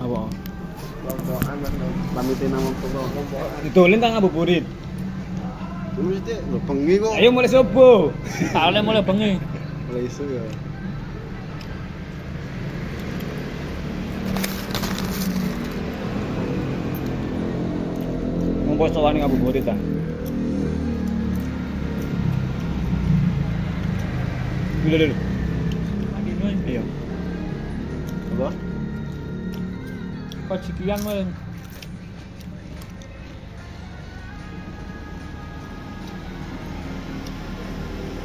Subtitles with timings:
[0.00, 0.20] Apa?
[2.14, 2.86] Pamitin nama apa?
[2.94, 3.60] Lompokan.
[3.66, 4.64] Ditulin tak ngabuburit.
[5.92, 7.12] Mesti lho bengi kok.
[7.20, 8.08] Ayo mulai subuh.
[8.54, 9.32] Tak oleh mulai bengi.
[9.90, 10.44] Mulai isu ya.
[18.66, 19.76] Ngumpul sowan ngabuburit ta.
[24.82, 25.14] Dulu dulu.
[26.66, 26.82] Iya.
[28.32, 28.48] Apa?
[30.52, 31.24] Kok jikian malah.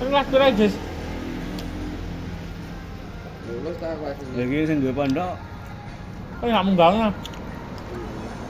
[0.04, 0.76] Kelas kira Jess.
[3.48, 4.36] Lulus tak kelas ini.
[4.44, 5.40] Lagi sing duwe pondok.
[6.44, 7.08] Kok nggak munggangnya?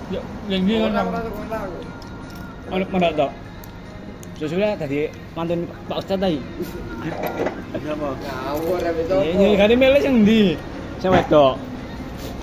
[0.10, 0.90] Ya, yang dia kan.
[0.90, 1.80] Orang orang sekolah aku.
[2.74, 3.32] Ono pondok tok.
[4.42, 5.06] Sesudah tadi
[5.38, 6.42] mantun Pak Ustaz tadi.
[11.06, 11.62] Apa?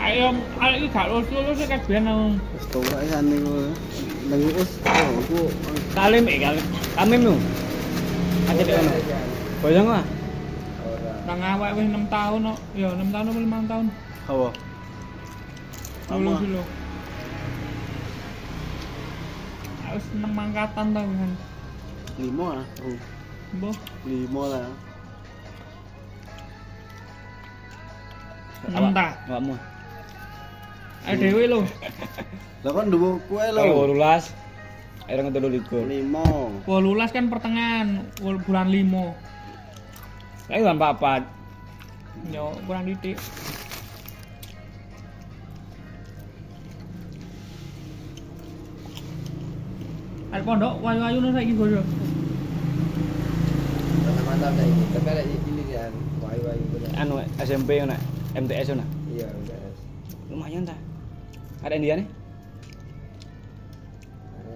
[0.05, 0.29] Ngawur ya itu.
[0.29, 0.61] Iya, iya, gane milih sing ndi?
[0.61, 0.61] Sing wedok.
[0.61, 2.27] Ayo, ayo iki gak lulus lulus kan biyen aku.
[2.53, 3.73] Wis tuwa ya niku.
[4.29, 5.41] Nang us oh aku
[5.97, 6.67] Kalim eh kalim.
[6.97, 7.35] Kamim nu.
[8.49, 8.93] Aja dek ono.
[9.65, 10.05] Boyong ah.
[10.85, 11.13] Ora.
[11.25, 12.61] Nang awak wis 6 tahun kok.
[12.77, 13.87] Ya 6 tahun apa 5 tahun.
[14.25, 14.49] apa?
[16.13, 16.43] Lulus Apa?
[16.45, 16.63] dulu.
[19.85, 21.33] Harus 6 angkatan tau kan.
[22.21, 22.67] Lima lah.
[22.85, 22.99] Oh,
[23.55, 24.67] Mbah, lima lah.
[28.69, 29.07] enam ta.
[29.29, 29.74] Awakmu.
[31.05, 31.61] Ayo dhewe lho.
[32.65, 34.01] Lah kan nduwu kue Kalau lho.
[34.01, 34.45] 18
[35.05, 35.85] Ayo ngetelu likur.
[35.85, 36.25] Lima.
[36.65, 39.13] 18 kan pertengahan bulan 5.
[40.49, 41.23] Ayo kan papat.
[42.33, 43.21] Yo, kurang titik.
[50.33, 51.85] Ada pondok wayu-wayu nih saiki boyo.
[54.25, 54.85] Mantap dah ini.
[54.91, 55.93] Tapi ada cilik kan.
[56.25, 56.91] Wai bener.
[56.97, 58.01] Anu SMP ana
[58.35, 58.83] MTS ana.
[59.13, 59.61] Iya udah.
[60.33, 60.75] Lumayan ta.
[61.65, 62.09] Ada India nih?
[64.37, 64.55] Ada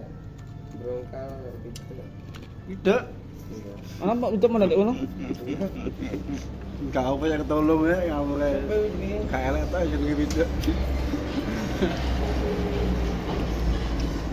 [0.76, 1.30] Brongkal
[1.64, 1.92] gitu.
[2.68, 3.02] Tidak.
[3.48, 3.72] Iya.
[4.04, 4.92] Apa untuk mendadak ngono?
[6.84, 8.60] Enggak apa yang ketolong ya, ngawur ya.
[8.60, 9.08] Sampai ini.
[9.32, 10.44] Kayak elek ta jenenge beda.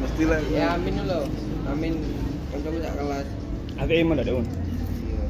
[0.03, 0.40] Mesti lah.
[0.52, 1.19] Ya amin dulu.
[1.72, 1.94] Amin.
[2.52, 3.28] Kancaku tak kelas.
[3.80, 4.52] Aku iki mendadak ngono.
[4.52, 5.24] Iya.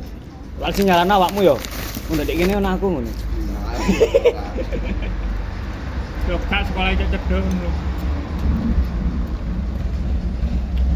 [0.66, 1.56] Lal sinyalan awakmu yo.
[2.10, 3.12] Mendadak kene ana aku ngono.
[6.26, 7.70] Yo gak sekolah itu cedek ngono.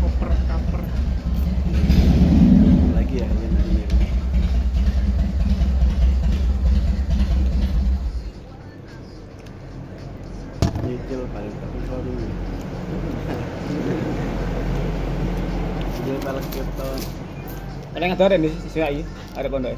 [0.02, 0.82] Koper kaper.
[2.98, 3.86] Lagi ya ini ini.
[10.90, 12.14] Nyicil balik tapi sorry.
[15.94, 16.18] Nyicil
[16.50, 16.90] kita.
[17.94, 19.06] Ada yang di sisi iki.
[19.38, 19.78] Ada pondok.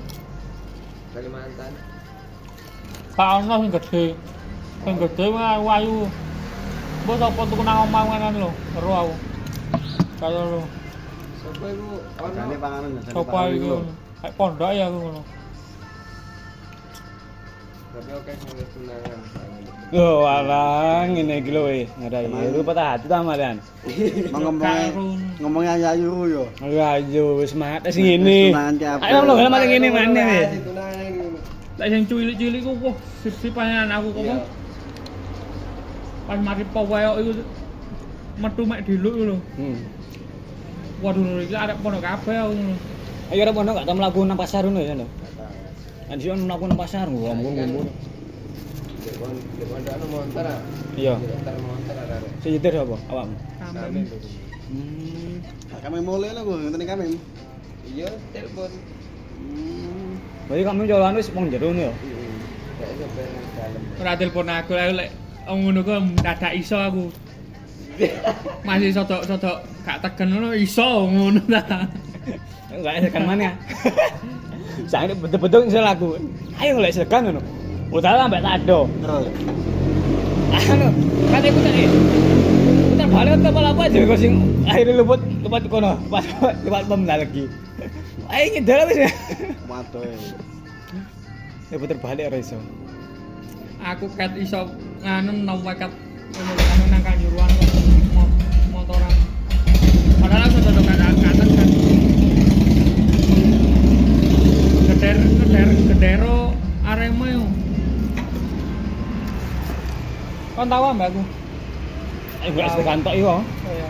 [1.11, 1.75] Kalimantan.
[3.19, 4.05] Gak ono sing gede.
[4.81, 6.09] Sing gede wae wayu.
[7.05, 9.13] Mbok sapa tuku nang omah ngono lho, ero aku.
[10.21, 10.61] Kaya lho,
[11.41, 11.89] Sopo iku
[12.37, 13.81] Jane panganan jane sapa iku?
[14.21, 15.21] Kayak pondok ya aku ngono.
[17.91, 19.19] tapi oke wis tunangan.
[19.91, 21.89] Loh, alah ngene iki lho wis.
[21.99, 22.55] Ngarai.
[22.55, 23.59] Lu patah hati ta malian.
[24.31, 24.87] Mau ngomongnya
[25.43, 27.25] ngomongnya ayu yo.
[27.41, 28.55] Wis semangat sing ngene.
[29.03, 30.49] Ayo lho, malah ngene mana wis.
[31.75, 34.60] Lah sing cilik-cilik ku wah sip-sip aku kok.
[36.31, 36.39] Iya.
[36.39, 37.31] Pas mari poweo iku
[38.39, 39.35] metu mek diluk lho.
[39.59, 39.77] Hmm.
[41.03, 42.75] Waduh lho iki arek pondok kabeh aku ngono.
[43.31, 44.95] Ayo ora pondok gak tau mlaku nang pasar ngono ya.
[46.07, 47.87] Kan sih mlaku nang pasar ngomong-ngomong.
[50.95, 51.15] Iya.
[52.39, 52.95] Sing nyetir sapa?
[53.11, 53.35] Awakmu.
[53.75, 54.05] Amin.
[54.71, 55.35] Hmm.
[55.83, 57.19] Kami mulai lah gue, ngene kami.
[57.91, 58.71] Iya, telepon.
[58.71, 60.15] Hmm.
[60.47, 61.93] Berarti kamu jalan wis wong jero ngono ya.
[62.79, 63.25] Kayak sampai
[63.57, 63.81] dalam.
[63.99, 65.09] Ora telepon aku lek
[65.47, 67.05] ngono ku dadak iso aku.
[68.67, 71.85] Masih sodok-sodok gak tegen ngono iso ngono ta.
[72.71, 73.51] Enggak sekan mana.
[74.87, 76.15] Saya betul-betul misal aku.
[76.61, 77.41] Ayo ngelek sekan ngono.
[77.91, 78.87] Udah sampai tado.
[79.03, 79.27] Terus.
[80.51, 80.87] Anu,
[81.31, 81.85] kan tadi.
[82.91, 84.33] Putar balik ke kepala apa aja kok sing
[84.67, 86.25] akhirnya luput luput kono pas
[86.63, 87.43] lewat pem lagi.
[88.31, 88.99] Ayo ngidal wis.
[89.67, 90.03] Waduh.
[91.71, 92.59] Ya putar balik ora iso.
[93.81, 94.69] Aku ket iso
[95.01, 95.89] nganu nomor ket
[96.37, 98.29] ngono anu nang kanjuruan kok
[98.69, 99.15] motoran.
[100.21, 101.69] Padahal aku sodok gak ke atas kan.
[104.85, 106.37] Geder geder gedero
[106.85, 107.43] Arema yo.
[110.53, 111.21] Kon tahu mbak aku?
[112.45, 113.33] Ayo gak sekan tok yo.
[113.65, 113.89] Iya.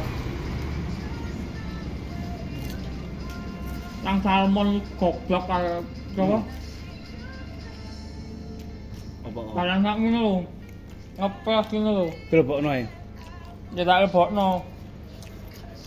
[4.08, 5.84] Nang salmon goblok kaya
[6.16, 6.40] coba.
[9.32, 9.42] Apa?
[9.56, 10.36] Kalian sak ngono lho.
[11.16, 12.06] ngepes ngono lho.
[12.28, 12.84] Dilebokno ae.
[13.72, 14.48] Ya tak lebokno.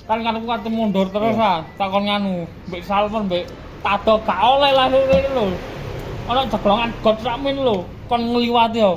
[0.05, 3.45] Kan kan aku kate mundur terus ah, takon nganu, mbek salmon mbek
[3.81, 5.47] tado gak oleh lah ngene lho.
[6.25, 7.77] Ana jeglongan got sakmen lho,
[8.09, 8.97] kon ngliwati yo.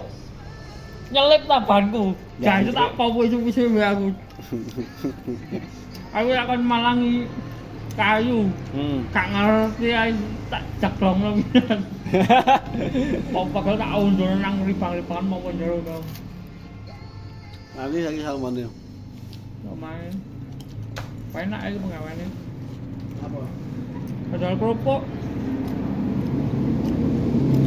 [1.12, 2.12] Nyelip tabanku.
[2.40, 2.72] Ya, Jangan itu.
[2.76, 4.08] tak popo isu-isu mbek aku.
[6.18, 7.28] Aku akan malangi
[7.98, 8.46] kayu.
[8.78, 9.10] Hmm.
[9.10, 9.88] Gak ngerti
[10.54, 11.32] tak jeglong lho.
[13.34, 15.98] Popo tak undur nang ribang-ribangan mau njero to.
[17.76, 18.70] Nanti lagi salmon ya.
[19.66, 20.14] Lumayan.
[21.38, 22.28] Enak itu penggawaannya.
[23.22, 23.42] Apa?
[24.34, 25.02] Padahal kerupuk.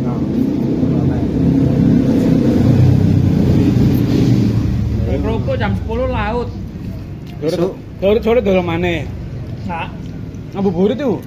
[0.03, 0.19] Nah.
[5.21, 6.49] Kerupuk jam 10 laut.
[8.01, 9.07] Sore sore dolong maneh.
[9.71, 9.87] Nah,
[10.51, 11.23] Ngabuburit tuh.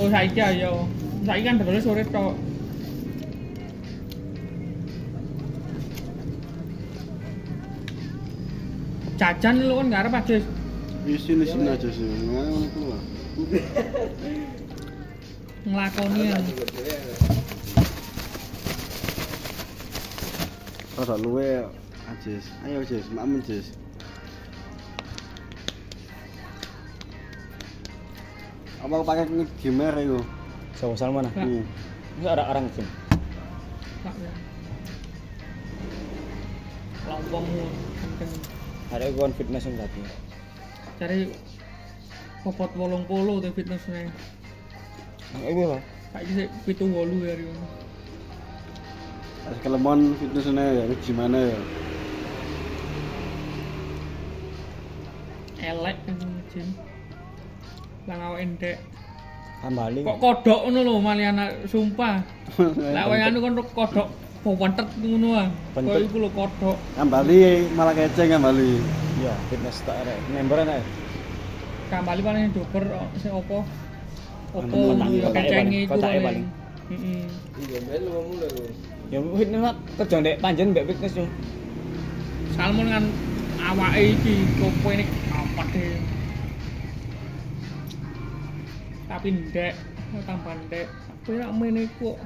[0.00, 0.88] oh saiki ayo.
[1.28, 2.34] Saiki kan dodol sore tok.
[9.16, 10.36] Jajan lu kan gak arep aja.
[11.04, 12.08] Di sini sini aja sih.
[12.28, 13.00] Mana keluar.
[15.66, 16.38] nglakoni ya.
[20.96, 21.68] Rasa luwe
[22.06, 22.46] Ajis.
[22.64, 23.85] Ayo Jis, mamen Jis.
[28.86, 29.26] Apa aku pakai
[29.58, 30.22] gamer itu?
[30.78, 31.32] Sawo salmon ah.
[31.34, 31.42] Nah.
[31.42, 31.66] Hmm.
[32.22, 32.86] Enggak ada orang sih.
[37.10, 38.42] Kenceng.
[38.94, 40.02] Ada kon fitness yang tadi.
[41.02, 41.20] Cari
[42.46, 44.06] popot 80 tuh fitnessnya.
[45.42, 45.82] Eh gue lah.
[46.14, 46.48] Saiki sik
[46.78, 47.50] 78 ya Rio.
[49.50, 51.58] Harus kelemon fitnessnya ya, gimana ya?
[55.66, 56.14] elek kan
[56.54, 56.68] jin
[58.06, 58.76] lang awake endek
[59.56, 60.00] Tambali.
[60.04, 62.22] kok kodok ngono lho maliana sumpah
[62.94, 64.08] lek wae anu kon kodok
[64.44, 66.06] pewentet ngono ah kok Bentet.
[66.06, 67.36] iku lho kodok Kembali
[67.74, 68.70] malah keceng kembali.
[69.16, 70.12] Iya, fitness tak ada.
[70.30, 70.76] Member ana.
[71.86, 73.62] kembali paling doper oh, sing opo
[74.50, 76.46] opo Anu, iku ya paling
[76.90, 77.26] heeh
[77.56, 78.76] Iya, melu wis.
[79.08, 79.62] Ya fitness
[79.96, 81.26] kerja ndek panjen mbek fitness yo.
[82.54, 83.04] salmon kan
[83.62, 85.96] awake iki kopo ini apa deh
[89.16, 89.72] tapi ndek
[90.28, 90.86] tambah ndek
[91.24, 92.20] tapi rak mene kok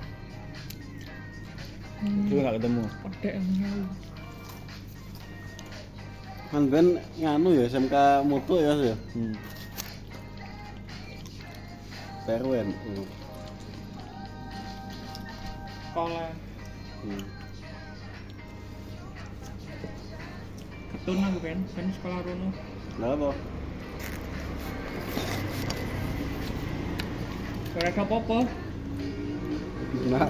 [2.00, 2.82] Juga enggak ketemu.
[3.04, 3.84] pedek ngono
[6.50, 7.94] Kan ben nganu ya SMK
[8.26, 8.96] Mutu ya ya.
[9.14, 9.34] Hmm.
[12.26, 12.68] Perwen.
[12.74, 13.06] Hmm.
[15.86, 16.28] sekolah
[17.00, 17.24] Hmm.
[20.90, 22.48] ketun aku kan kan sekolah rono
[22.98, 23.32] Lah
[27.70, 28.38] Gak ada apa-apa
[30.10, 30.26] Nah,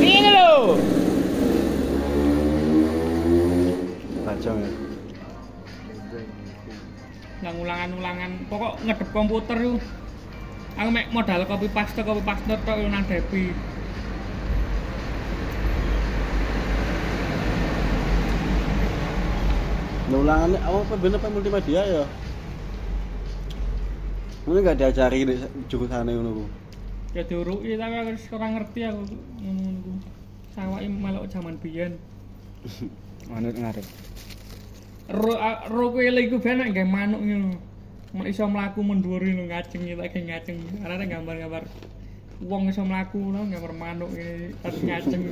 [0.00, 0.78] ini lo.
[4.24, 4.70] kacau ya.
[7.38, 9.78] nggak ulangan-ulangan pokok ngedep komputer yuk
[10.74, 13.54] aku mek modal copy paste copy paste tok yo nang depi
[20.08, 22.04] Nah, ulangannya apa bener apa multimedia ya?
[24.48, 25.36] Mungkin gak diajari di
[25.68, 26.44] jurusan ngono ku.
[27.12, 29.00] ya diuruki tapi aku ora ngerti aku
[29.44, 29.92] ngono-ngono ku
[30.56, 31.92] sawake melok jaman biyen.
[33.28, 33.84] Manut ngarep.
[35.12, 35.32] ro
[35.68, 37.60] ro kuwi iku ben nek gawe manuk ngono.
[38.16, 40.56] Mek iso mlaku mundur ngaceng iki tak ngaceng.
[40.80, 41.68] Arek gambar-gambar.
[42.40, 45.22] Wong iso mlaku ngono gambar manuk ini pas ngaceng.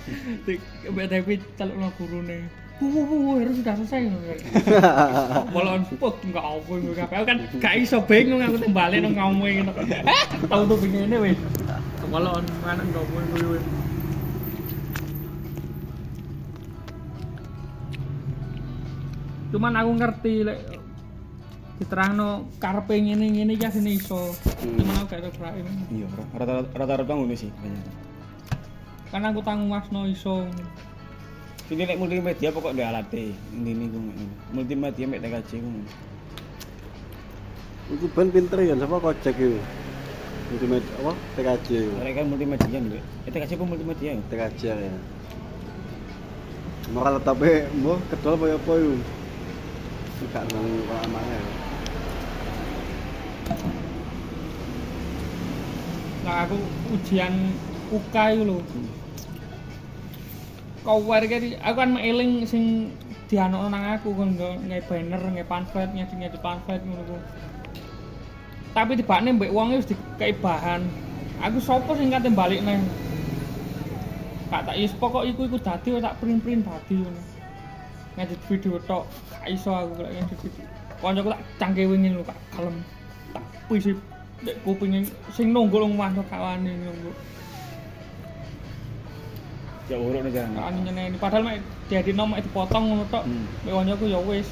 [0.46, 2.46] Iki mbek depi celukno gurune
[2.80, 4.08] Bu, bu, harus sudah selesai
[5.54, 7.16] Bolon pok enggak apa enggak kabeh.
[7.20, 9.72] Aku kan gak iso bingung aku tembale nang kamu ngono.
[9.84, 11.36] Eh, tau tuh begini wis.
[12.08, 13.64] Bolon mana enggak mau gue wis.
[19.52, 20.58] Cuman aku ngerti lek
[21.84, 24.32] diterangno karepe ngene-ngene iki asine iso.
[24.56, 25.52] Cuman aku gak gerak.
[25.92, 27.84] Iya, rata-rata rata-rata ngono sih banyak.
[29.12, 30.48] Kan aku tanggung wasno iso.
[31.70, 33.30] Ini lek multimedia pokok ndek alate.
[33.54, 34.26] Ini ku ngono.
[34.50, 35.70] Multimedia mek TKJ ku.
[37.94, 39.54] Iku ben pinter ya, siapa kocek itu?
[40.50, 41.14] Multimedia apa?
[41.38, 41.68] TKJ.
[41.94, 43.02] Mereka kan multimedia ndek.
[43.22, 44.22] Eh TKJ apa multimedia ya?
[44.34, 44.94] TKJ ya.
[46.90, 48.94] Moral tapi mbah kedol apa apa itu?
[50.34, 51.40] Gak nang ya.
[56.26, 56.58] Nah aku
[56.98, 57.54] ujian
[57.94, 58.58] UK itu lho.
[60.80, 62.96] Cover iki aku kan eling sing
[63.28, 67.20] dianokno nang aku kon nge banner, nge pamflet, ngedi-ngedi pamflet ngono.
[68.72, 70.88] Tapi tibane mbek wong wis dikei bahan.
[71.44, 72.80] Aku sapa sing kate balik nang
[74.50, 77.22] Kak tak is pokok iku iku dadi tak print-print dadi ngono.
[78.18, 80.64] Ngedit video tok gak iso aku lek ngedit video.
[80.98, 82.82] Kancaku tak cangke wingi lho Kak kalem.
[83.30, 84.00] Tak pisip
[84.42, 87.12] dek kupinge sing tok gak wani nunggu.
[89.90, 90.54] Ya uruk nih jangan.
[90.54, 91.58] Gak wani nyeneni padahal mek
[91.90, 93.26] diedit mek dipotong ngono tok.
[93.26, 93.50] Hmm.
[93.66, 94.46] Mek kancaku ya wis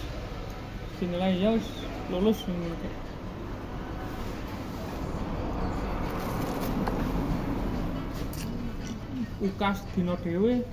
[0.98, 1.66] dinilai ya wis
[2.10, 2.74] lulus ngono
[9.38, 10.66] ukas dina dhewe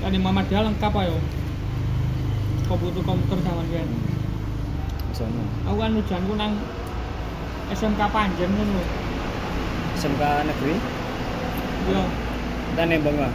[0.00, 0.16] Tadi
[0.48, 1.16] dia lengkap ayo.
[2.64, 3.68] Komputer komputer zaman
[5.20, 5.44] Sono.
[5.68, 6.56] Aku kan ujanku nang
[7.68, 8.80] SMK Panjen ngono.
[10.00, 10.74] SMK negeri.
[11.92, 12.02] Ya,
[12.72, 13.32] Kita nembang lah.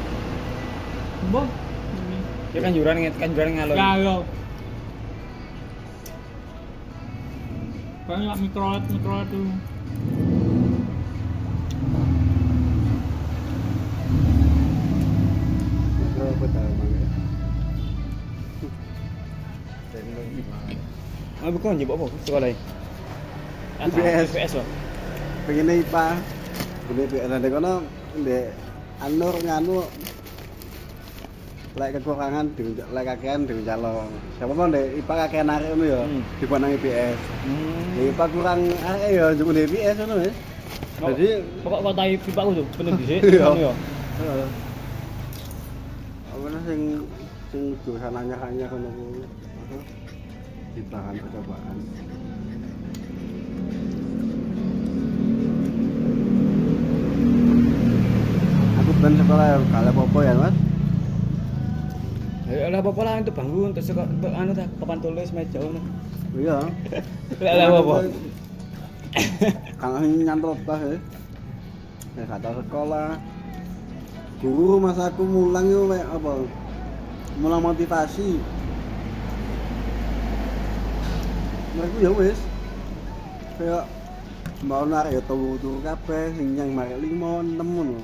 [1.29, 1.45] mbah.
[2.57, 3.77] Ya kan juran kan juran ngalor.
[3.77, 4.15] Ya, ya.
[8.09, 9.45] Banyak mikrolet mikrolet tuh.
[21.45, 22.57] Ah bukan je apa sekolah ini.
[23.85, 24.33] IPS.
[24.33, 24.67] IPS loh.
[25.45, 26.05] Pengen IPA.
[26.89, 27.73] Ini IPS nanti kono
[28.17, 28.49] ndek
[28.97, 29.85] anur nganu
[31.77, 34.09] lek kekurangan di lek kakean di calon.
[34.41, 36.01] Siapa mau ndek IPA kakean arek ngono ya.
[36.01, 36.21] Hmm.
[36.81, 37.17] IPS.
[37.45, 38.09] Hmm.
[38.09, 40.33] IPA kurang arek ya di IPS ngono ya.
[40.97, 41.27] Jadi
[41.61, 43.21] pokok kota pipa aku tuh penuh di Iya.
[43.21, 43.37] sini.
[44.17, 44.47] Heeh.
[46.33, 46.81] Apa sing
[47.53, 49.21] sing nanya-nanya kono kuwi.
[50.75, 50.83] Apa?
[50.83, 51.77] Di bahan percobaan.
[58.83, 60.55] Aku ben sekolah kalau apa ya, Mas?
[62.45, 65.81] Ya lah apa lah untuk bangun terus kok untuk anu tak papan tulis meja ngono.
[66.35, 66.59] Iya.
[67.43, 67.95] Lah lah apa?
[69.81, 70.99] Kalau nyantol tas ya.
[72.19, 73.15] Ya kata sekolah.
[74.43, 76.31] Guru masa aku mulang itu apa?
[77.39, 78.37] Mulang motivasi.
[81.75, 82.39] Mereka ya wis.
[83.59, 83.83] Kayak
[84.63, 87.95] mau narik ya turu-turu kabeh sing nyang marek 5 6 ngono.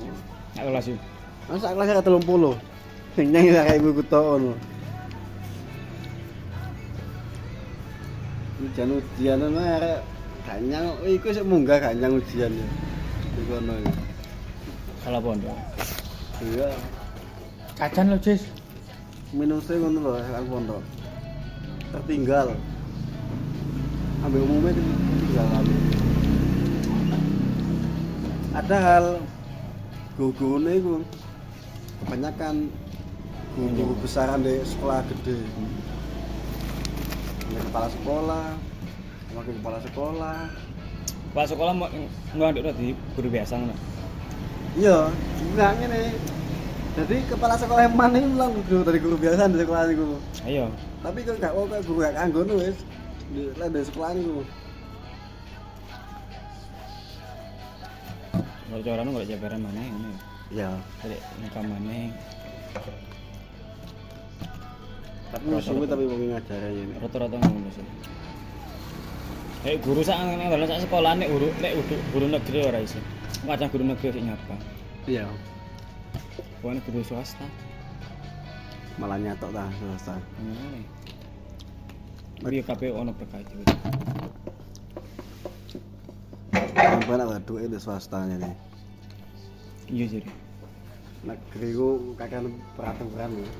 [0.56, 0.98] Nak kelas sih.
[1.48, 3.16] Masa kelas ya 30.
[3.16, 4.52] Sing nyang ya kayak ibu kuto ngono.
[8.62, 9.98] Ujian ujian ana arek
[10.46, 12.68] gak nyang iku sik munggah gak nyang ujian ya.
[13.32, 13.92] Di kono ya.
[15.02, 15.58] Salah pondok.
[16.42, 16.70] Iya,
[17.78, 18.42] Jajan lo, Jis.
[19.32, 20.82] minusnya ngono lho kan pondok.
[21.90, 22.48] Tertinggal.
[24.22, 25.74] Ambil umumnya tertinggal kami.
[28.52, 29.04] Ada hal
[30.14, 30.94] guru-gurune iku
[32.04, 32.70] kebanyakan
[33.58, 35.42] guru besaran di sekolah gede.
[37.50, 38.46] Ini kepala sekolah,
[39.34, 40.38] wakil kepala sekolah.
[41.32, 41.88] Pas sekolah mau
[42.36, 43.74] nggak ada di guru biasa ngono.
[44.78, 45.10] Iya,
[45.50, 46.02] enggak ngene.
[46.92, 50.20] Jadi kepala sekolah yang mana ini bilang guru dari guru biasa di sekolah niku.
[50.46, 50.70] Ayo.
[51.02, 52.78] Tapi kok gak kok guru gak kanggo nu wis.
[52.78, 53.01] Di
[53.32, 54.44] lah dari sekolah niku.
[58.68, 60.12] Kalau cara nggak jabaran mana ini.
[60.52, 60.70] Iya.
[61.00, 61.96] Jadi ngkam mana.
[65.32, 66.94] Tapi musuhnya tapi wong ngajare ini.
[67.00, 67.86] Rata-rata ngono sih.
[69.62, 73.00] Hei guru sak nang dalan sak sekolah nek guru nek guru, guru negeri ora iso.
[73.48, 74.56] Kadang guru negeri sing nyapa.
[75.08, 75.24] Iya.
[76.60, 77.48] Bukan guru swasta.
[79.00, 80.16] Malah nyatok ta swasta.
[80.40, 80.80] Ngene.
[82.42, 83.62] Tapi kabeh ono berkait itu.
[86.74, 88.50] Sampai nak duit di swasta ini.
[89.86, 90.30] Iya jadi.
[91.22, 93.50] Negeri ku kakek peraturan ya.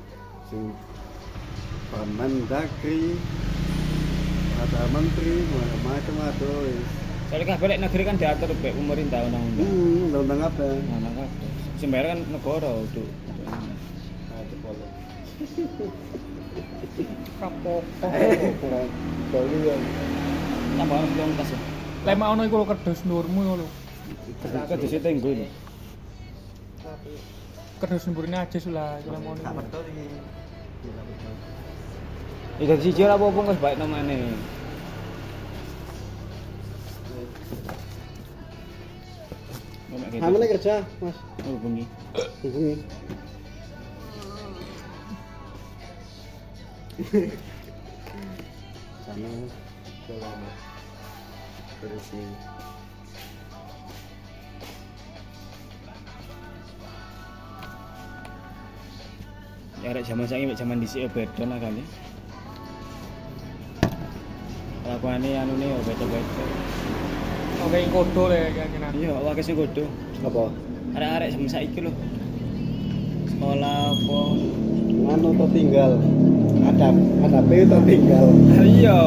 [0.51, 0.75] Sing
[1.95, 3.15] Permendagri
[4.59, 6.15] ada menteri macam-macam
[6.67, 6.87] wis.
[7.31, 9.63] Soalnya kabeh lek negeri kan diatur baik pemerintah undang-undang.
[9.63, 10.67] Hmm, undang-undang apa?
[10.75, 11.27] Kabeh.
[11.79, 13.07] Sing bayar kan negara untuk
[13.47, 14.85] Nah, cepolo.
[17.41, 17.83] Kapok.
[19.33, 19.81] Kalian.
[20.77, 21.13] tambah ono.
[22.03, 23.65] Lek ono iku lho kerdos nurmu ngono.
[24.67, 25.47] Ke di situ nggo ini.
[27.79, 29.35] Kerdos nurine aja sulah kalau mau.
[32.61, 34.35] Ya dadi siji ora apa-apa wis baik namane.
[40.53, 41.17] Kerja, Mas.
[41.49, 41.83] Oh, bengi.
[42.45, 42.77] Hubungi.
[49.01, 49.29] Sana
[50.05, 50.61] coba Mas.
[51.81, 52.29] Bersih.
[59.81, 61.83] Ya arek zaman saiki mek zaman dhisik ya beda lah kali.
[64.85, 66.45] Lakone anune yo beda-beda.
[67.65, 68.87] Oke, kodo le kira-kira.
[68.93, 69.89] Iya, akeh sing kudu.
[70.21, 70.53] Apa?
[70.93, 71.91] Arek-arek sama saiki lho.
[73.33, 74.19] Sekolah apa?
[75.03, 75.45] Anu to
[76.91, 78.27] ada pe to tinggal.
[78.59, 78.99] Iya.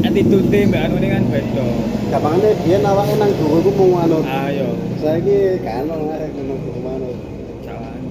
[0.00, 1.66] Attitude mbak anu kan beda.
[2.08, 4.18] Gampangane biyen awake nang guru ku mung anu.
[4.24, 4.68] Ayo.
[5.02, 7.16] Saiki kan ono arek nang guru manut.
[7.66, 8.02] Jalan.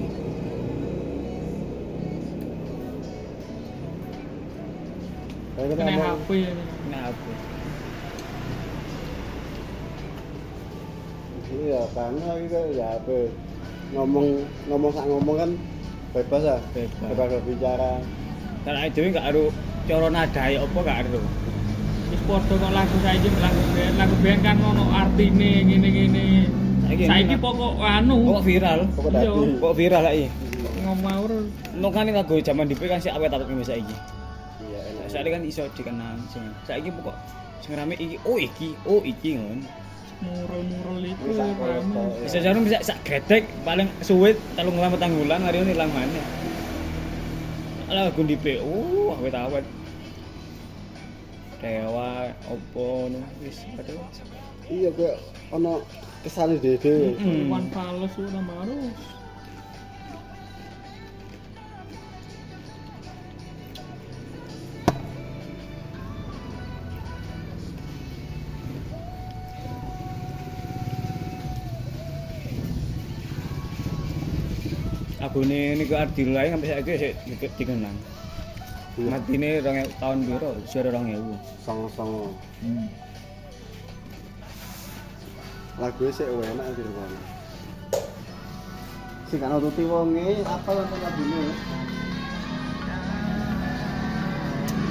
[5.60, 6.52] Kena HP ya.
[6.90, 7.30] Nah, apa?
[11.50, 13.18] Iya, karena kita ya apa
[13.90, 14.26] ngomong
[14.70, 15.50] ngomong sak ngomong kan
[16.14, 17.10] bebas ya, Bebas.
[17.10, 17.92] bebas berbicara.
[18.60, 19.42] Karena itu nggak ada
[19.88, 21.20] cara nadai apa nggak ada.
[22.10, 26.24] Wis padha kok lagu saiki lagu band, lagu band kan ono artine ngene-ngene.
[26.84, 28.80] Saiki Saiki pokok anu Kok viral?
[28.98, 29.30] Pokok Iya.
[29.30, 29.50] dadi.
[29.62, 30.26] Kok viral lagi?
[30.80, 31.30] ngomawur
[31.76, 33.94] No kan ini lagu zaman DP kan sih awet awet nih saiki.
[34.64, 35.06] Iya, enak.
[35.08, 36.42] Saiki kan iso dikenal sing.
[36.66, 37.14] Saiki pokok
[37.62, 39.64] sing rame iki, oh iki, oh iki ngono.
[40.20, 41.32] mural-mural itu
[42.28, 46.20] Bisa jarum bisa sak gedek paling suwe telung lama tanggulan hari ini hilang mana.
[47.90, 49.66] Lagu DP, oh awet awet.
[51.60, 53.98] Dewa, opo, no, wis, aduh.
[54.70, 55.18] Iya kayak
[55.50, 55.82] ono
[56.22, 57.18] kesane dhewe.
[57.18, 58.94] Iwan Fals udah marus.
[75.20, 77.96] Lagune niku Ardil lae sampai saiki sik di- dikenang.
[79.00, 80.50] Matine 2000 tahun piro?
[80.64, 81.36] Suara 2000.
[81.60, 82.32] Songo-songo.
[82.64, 82.88] Hmm.
[85.76, 86.84] Lagu sik enak sih.
[89.28, 91.42] Sing kan nututi wonge apa lan lagune.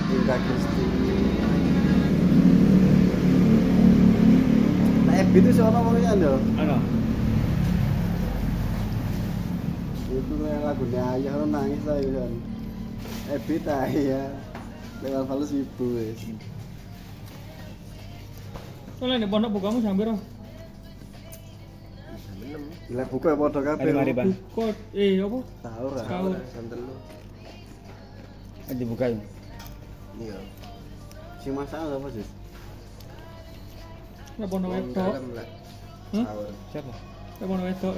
[0.10, 0.86] Hingga Kristi.
[5.06, 6.34] Nah, Ebi itu seorang wongnya lho.
[6.58, 6.78] Ano?
[10.10, 12.34] Itu yang lagunya ayah lo nangis lah kan.
[13.30, 14.24] Ebi tak ya.
[15.06, 16.20] Lewat falus ibu wis.
[18.98, 20.20] Soalnya di pondok bukamu sambil roh.
[22.90, 23.86] Gila buka padha kabeh.
[23.86, 24.30] Mari mari, Bang.
[24.50, 25.40] Buka eh apa?
[25.62, 26.04] Tahu ra.
[26.10, 26.34] Sahur.
[26.50, 26.96] Santen lu.
[28.74, 29.06] Dibuka.
[29.14, 29.22] yuk.
[30.18, 30.38] Iya.
[31.40, 32.26] Sing masalah apa sih?
[34.42, 35.14] Di pondok wedok.
[35.38, 35.48] Lah.
[36.12, 36.26] Hmm?
[36.26, 36.50] Sahur.
[36.74, 36.94] Siapa?
[37.38, 37.96] Di pondok wedok.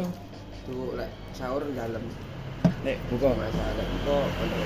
[0.61, 0.67] Ya.
[0.69, 1.09] Tuh lah.
[1.33, 2.03] Sahur dalam.
[2.85, 3.29] Nek buka.
[3.33, 3.85] Masalah.
[4.05, 4.59] Kok kalau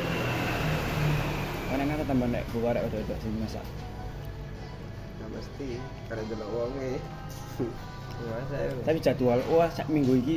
[1.65, 3.65] Kan enak tambah nek buka rek udah sing masak.
[5.15, 5.69] nggak mesti
[6.11, 6.91] karena delok wonge.
[8.29, 8.71] Masa ya.
[8.85, 10.35] Tapi jadwal wah sak minggu iki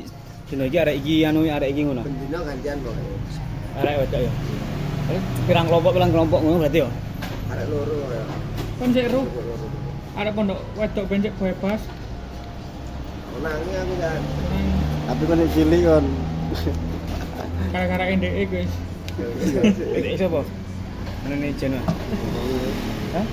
[0.49, 2.03] dino iki arek iki anu arek iki ngono.
[2.07, 3.18] Bendino gantian pokoknya.
[3.83, 4.33] Arek wedok ya.
[5.44, 6.88] Pirang kelompok pirang kelompok ngono berarti ya.
[7.53, 8.23] Ada loro ya.
[8.81, 9.29] Kan sik loro.
[10.16, 11.81] Ada pondok wedok bencek bebas.
[13.37, 14.21] Menangi aku kan.
[15.09, 16.05] Tapi kan yang cilik kan.
[17.73, 18.73] gara-gara NDE guys.
[19.16, 20.40] Wedok sapa?
[21.25, 21.81] Ana ne jeno.
[23.16, 23.27] Hah?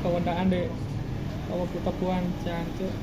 [0.00, 0.70] Kewendaan deh.
[1.50, 2.94] Kalau kita buan cancuk.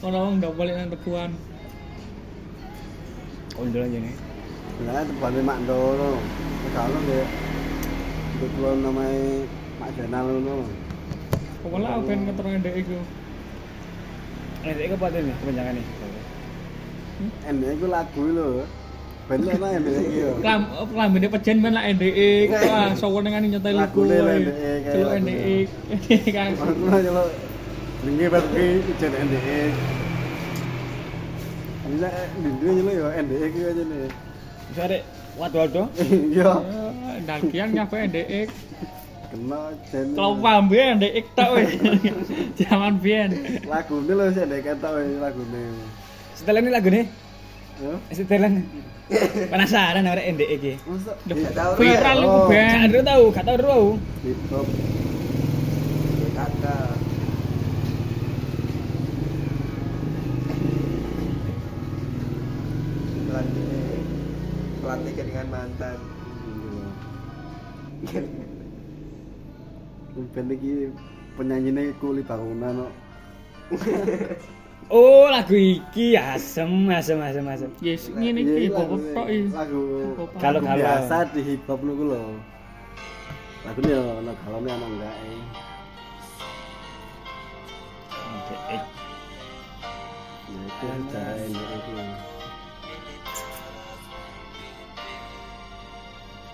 [0.00, 1.30] Kalau nggak boleh nang tebuan.
[3.60, 4.31] Ondol aja nih.
[4.82, 6.12] Nah, tempatnya Mak Ndoro.
[6.72, 7.22] Kalau dia
[8.34, 9.46] itu keluar namanya
[9.78, 10.56] Mak Janal itu.
[11.62, 13.02] Pokoknya aku pengen keterangan NDE gue.
[14.62, 15.86] Nek iki apa nih kepanjangan nih?
[17.22, 18.48] Ini itu lagu lho.
[19.30, 20.30] Bener lah ini iki yo.
[20.42, 22.30] Kelam kelambine pejen men lah NDE.
[22.50, 22.90] Wah,
[23.46, 23.74] nyetel.
[23.78, 24.42] Lagune lah woy.
[24.42, 25.22] NDE kayak Celuk lagu.
[25.22, 25.56] NDE.
[25.94, 26.50] NDE kan.
[26.58, 27.26] Aku lah kalau
[28.02, 29.60] ringi pergi ijen NDE.
[31.92, 32.10] Bisa
[32.42, 34.31] dindu lo yo NDE ki aja nih.
[34.72, 35.02] Bisa arek
[35.36, 35.82] wado-wado.
[36.32, 36.52] Iya.
[36.64, 36.84] Ya,
[37.28, 38.40] Dagian nyape NDE.
[39.28, 39.60] Kena
[39.92, 40.06] jen.
[40.16, 41.68] Kalau paham biyen NDE tok weh.
[42.64, 43.30] Zaman biyen.
[43.68, 45.62] Lagune lho sik ndek ketok wis lagune.
[46.32, 47.04] Setelan ini lagu nih.
[47.84, 47.92] Yo.
[48.10, 48.64] Setelan.
[49.52, 50.72] Penasaran arek ndek iki.
[51.76, 52.24] Viral Oh.
[52.24, 52.80] iku Gak ben.
[52.88, 53.86] ada tahu, gak tahu tahu.
[65.72, 65.98] mantan
[70.12, 70.92] Yang band ini
[71.40, 72.88] penyanyinya kulit bangunan no.
[74.92, 77.70] Oh lagu iki asem asem asem asem.
[77.80, 79.24] Yes, ngene iki hip hop tok
[79.56, 79.80] Lagu
[80.36, 82.36] kalau kalau biasa di hip hop niku lho.
[83.64, 85.32] Lagu ini lho ana kalone ana enggak e.
[88.76, 88.82] Eh.
[90.52, 92.31] Ya itu ta ini.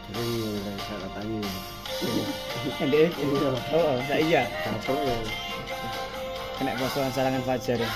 [0.09, 0.23] Itu.
[0.25, 1.41] Sering ya saya katanya.
[2.89, 3.11] Ndek.
[3.21, 4.43] Oh, oh, sak iya.
[4.65, 5.17] Capek ya.
[6.59, 7.79] Kena kosongan salangan fajar.
[7.79, 7.91] ya.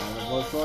[0.00, 0.60] Kalau poso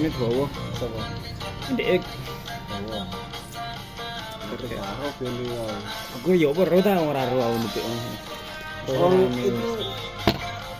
[0.00, 0.46] Ceritane bawa.
[0.80, 1.00] Sopo?
[1.76, 2.00] Ndek.
[2.72, 3.00] Bawa.
[4.48, 5.06] Itu karo
[5.44, 5.64] ya.
[6.16, 7.84] Aku yo ora ta ora ro aku ndek.
[8.88, 9.68] Oh, itu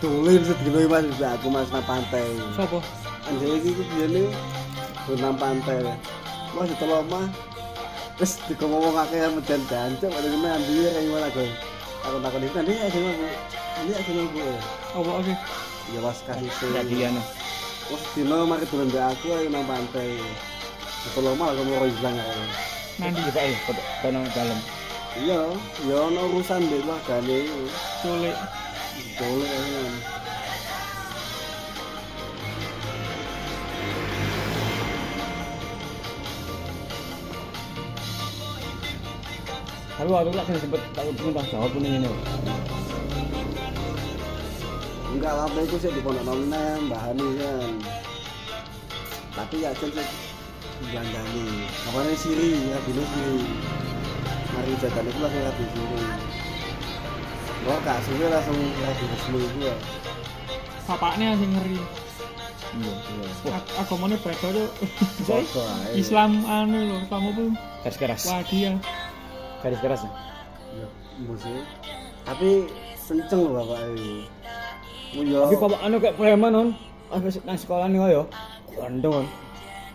[0.01, 2.33] tulen sedino mas aku mas nang pantai.
[2.57, 2.81] Sopo?
[3.29, 4.25] Anjir iki ku biyen
[5.21, 5.85] nang pantai.
[6.57, 7.29] Wah ditolong mah.
[8.17, 11.47] Terus dikomong akeh medan jancuk ada kena ambil kayak gimana gue.
[12.09, 13.25] Aku takon itu nanti aja aku.
[13.77, 14.41] Nanti aja aku.
[14.97, 15.37] Apa sih?
[15.93, 16.69] Ya was kasih sih.
[16.73, 17.21] Jadi anu.
[17.91, 20.15] Wes dino mari belanja aku ayo nang pantai.
[21.11, 22.35] Aku lama aku mau hilang ya.
[23.03, 24.59] Nanti kita ayo ke danau dalam.
[25.19, 25.41] Iya,
[25.91, 27.51] ya ono urusan dhek lah gane.
[27.99, 28.37] Culik.
[29.19, 29.83] Culik ya.
[39.99, 42.70] Halo, aku lagi sempet tak ngomong bahasa apa nih ini.
[45.21, 47.71] Enggak lah, itu sih di pondok nomen Mbak Hani kan.
[49.37, 50.07] Tapi ya kan sih
[50.89, 51.45] Jandani.
[51.85, 53.37] Kamarnya siri, ya dulu siri.
[54.51, 56.01] Mari jajan itu langsung rapi siri.
[57.61, 59.75] Gua kak suwe langsung rapi resmi itu ya.
[60.89, 61.77] Bapaknya sing ngeri.
[62.71, 62.93] Iya,
[63.45, 63.51] iya.
[63.61, 64.69] Ag- Agamanya beda tuh.
[65.93, 67.49] Islam anu lho, kamu tuh
[67.85, 68.21] Garis keras.
[68.25, 68.73] wadia.
[69.61, 70.01] Garis keras.
[70.73, 70.87] Ya,
[71.21, 71.61] musik.
[72.25, 72.65] Tapi
[73.05, 74.25] kenceng loh bapak ini.
[75.11, 76.69] Oh, iki papa anu kayak preman on.
[77.11, 78.23] Abis ah, nang sekolah nih yo.
[78.71, 79.27] Gondong.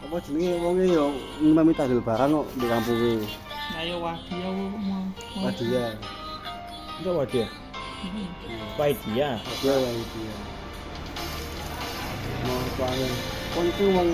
[0.04, 1.08] Apa jenenge wong yo
[1.40, 3.24] ngimami tahlil barang kok di kampung iki.
[3.80, 5.08] Ayo wadia wong.
[5.40, 5.84] Wadia.
[7.00, 7.46] Enggak wadia.
[7.48, 8.26] Mm-hmm.
[8.76, 9.30] Wadia.
[9.40, 10.34] Wadia wadia.
[12.44, 13.08] Mau kuwi.
[13.56, 14.08] Kon iki wong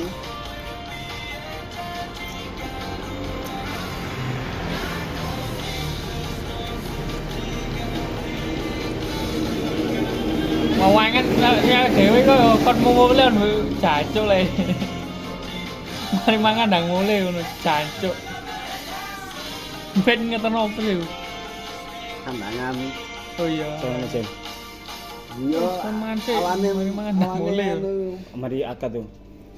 [12.73, 13.49] kon mau mulai lho
[13.85, 14.39] jancuk le.
[16.25, 18.17] Mari mangan ndang mulai ngono jancuk.
[20.09, 20.97] Ben ngeten opo sih?
[22.25, 22.75] kandangan.
[23.37, 23.69] Oh iya.
[23.77, 24.27] Soalnya Jen.
[25.53, 25.61] Iya.
[26.25, 26.37] Sih.
[26.41, 27.67] Mari mangan ndang mulai.
[27.77, 27.91] anu,
[28.33, 29.05] Mari akad tuh.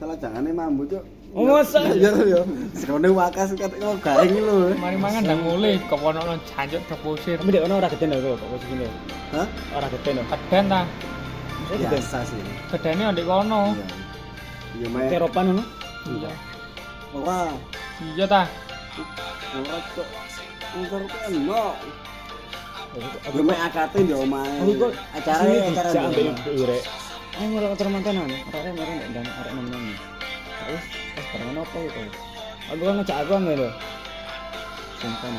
[0.02, 1.04] Salah jangane mambu cuk.
[1.34, 1.86] Oh, masa?
[1.94, 2.42] Iya yo.
[2.74, 4.74] Sekone wakas kate kok garing lho.
[4.74, 7.38] Mari mangan ndang mulai kok ono jancuk terpusir.
[7.38, 8.88] Tapi dek ono ora geden lho kok posisi ini.
[9.30, 9.46] Hah?
[9.78, 10.24] Ora geden lho.
[10.50, 10.82] Keden ta.
[11.64, 11.90] Saya geden.
[11.96, 12.40] Biasa sih.
[12.72, 13.60] Gedene ndek kono.
[14.74, 14.86] Iya.
[15.08, 15.62] Iya ngono.
[16.04, 16.32] Iya.
[17.14, 17.40] Ora.
[18.04, 18.42] Iya ta.
[19.56, 20.08] Ora cuk.
[20.74, 21.62] Engkar ku eno.
[23.26, 24.54] Aku Yo meh akate yo omahe.
[24.62, 26.84] Aku kok acara acara rek.
[27.34, 28.30] Ayo ora kantor mantenan.
[28.30, 29.82] Ora ora ora dan arek nemen.
[31.34, 32.02] Barang apa itu.
[32.70, 33.68] Aku kan ngajak aku lho.
[35.00, 35.30] Sampai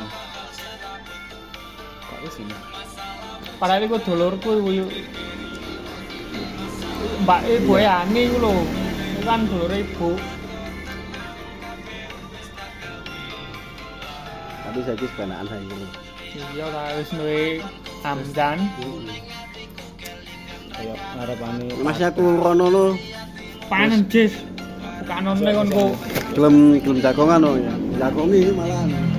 [2.05, 2.55] Kok wis ini.
[3.55, 4.85] Padahal iku dulurku iku
[7.23, 8.53] Mbak Ibu Ani iku lho.
[9.15, 10.09] Iku kan dulur ibu.
[14.65, 15.87] Tapi saiki sebenarnya saiki lho.
[16.35, 17.11] Iya ta wis
[18.03, 18.59] Hamdan.
[20.75, 22.85] Kayak ngarepane Mas aku rono lho.
[23.71, 24.35] Panen jis.
[24.99, 25.85] Bukanone kon ku.
[26.35, 27.73] Gelem gelem jagongan lho ya.
[27.95, 29.14] Jagongi malah.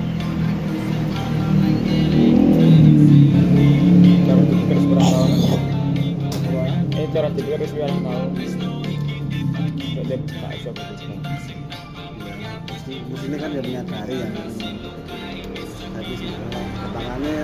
[7.27, 8.29] Eh cara dipikir wis pirang tahun.
[10.07, 11.19] Dek tak iso putuskan.
[12.71, 14.29] Mesti mestinya kan dia menyadari ya.
[15.91, 17.37] Tapi ketangannya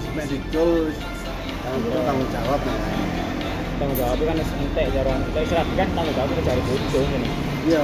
[0.00, 0.88] Sampai dicul
[1.60, 2.76] tanggung tanggung jawab ya.
[3.76, 7.28] Tanggung jawabnya kan entek cara kita istilah kan tanggung jawab kita cari bojo ngene.
[7.68, 7.82] Iya.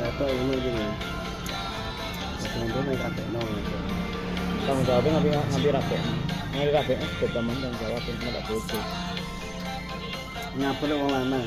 [0.00, 0.86] Ya tuh ini gini.
[2.40, 3.44] Sebenarnya naik kakek no.
[4.66, 6.02] Tanggung jawabnya ngambil ngambil rakyat.
[6.50, 8.78] Ngambil rakyat sudah teman tanggung jawab yang ada bojo.
[10.58, 11.46] Nyapel wong lanang.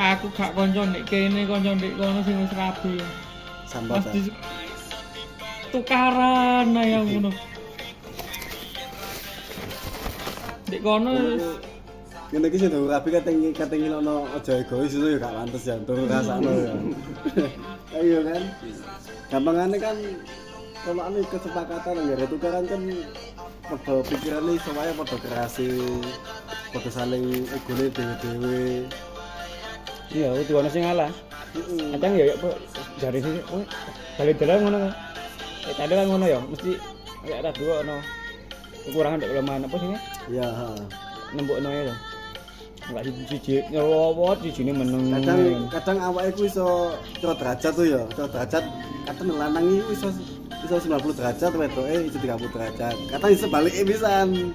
[0.00, 2.94] Aku gak kanca ndek kene, kanca ndek kono sing wis rabi.
[3.68, 4.00] Sambat.
[4.00, 4.20] Pas di
[5.68, 7.30] tukaran ae ngono.
[10.70, 11.12] Di kono
[12.30, 15.98] Ngene iki sing rapi kateng kateng ono aja egois itu ya gak pantes ya tur
[16.06, 16.74] rasane ya.
[17.98, 18.42] Ayo kan.
[19.28, 19.98] Gampangane kan
[20.80, 22.82] kalau ane kesepakatan ya tukaran kan
[23.68, 25.68] padha pikirane semuanya padha kerasi
[26.72, 28.88] padha saling egone dhewe-dhewe.
[30.10, 31.10] Iya, itu ono sing ngalah.
[31.94, 32.56] Kadang ya ya kok
[32.98, 33.62] jare sini, oh,
[34.18, 34.78] balik dalan ngono.
[35.70, 36.70] Eh tadi kan ngono ya, mesti
[37.22, 37.96] kayak ada dua ono
[38.88, 39.90] kekurangan dek kelemahan apa sih?
[40.34, 40.66] Ya, ha.
[41.36, 41.94] Nembukno ya.
[42.90, 45.14] Enggak siji nyawa siji ini meneng.
[45.14, 45.40] kadang
[45.70, 48.64] kadang awake ku iso coro derajat tuh ya coro derajat
[49.06, 50.08] kadang lanang iki iso
[50.64, 52.94] iso 90 derajat wedoke iso 30 derajat.
[53.30, 54.54] Iso balik pisan.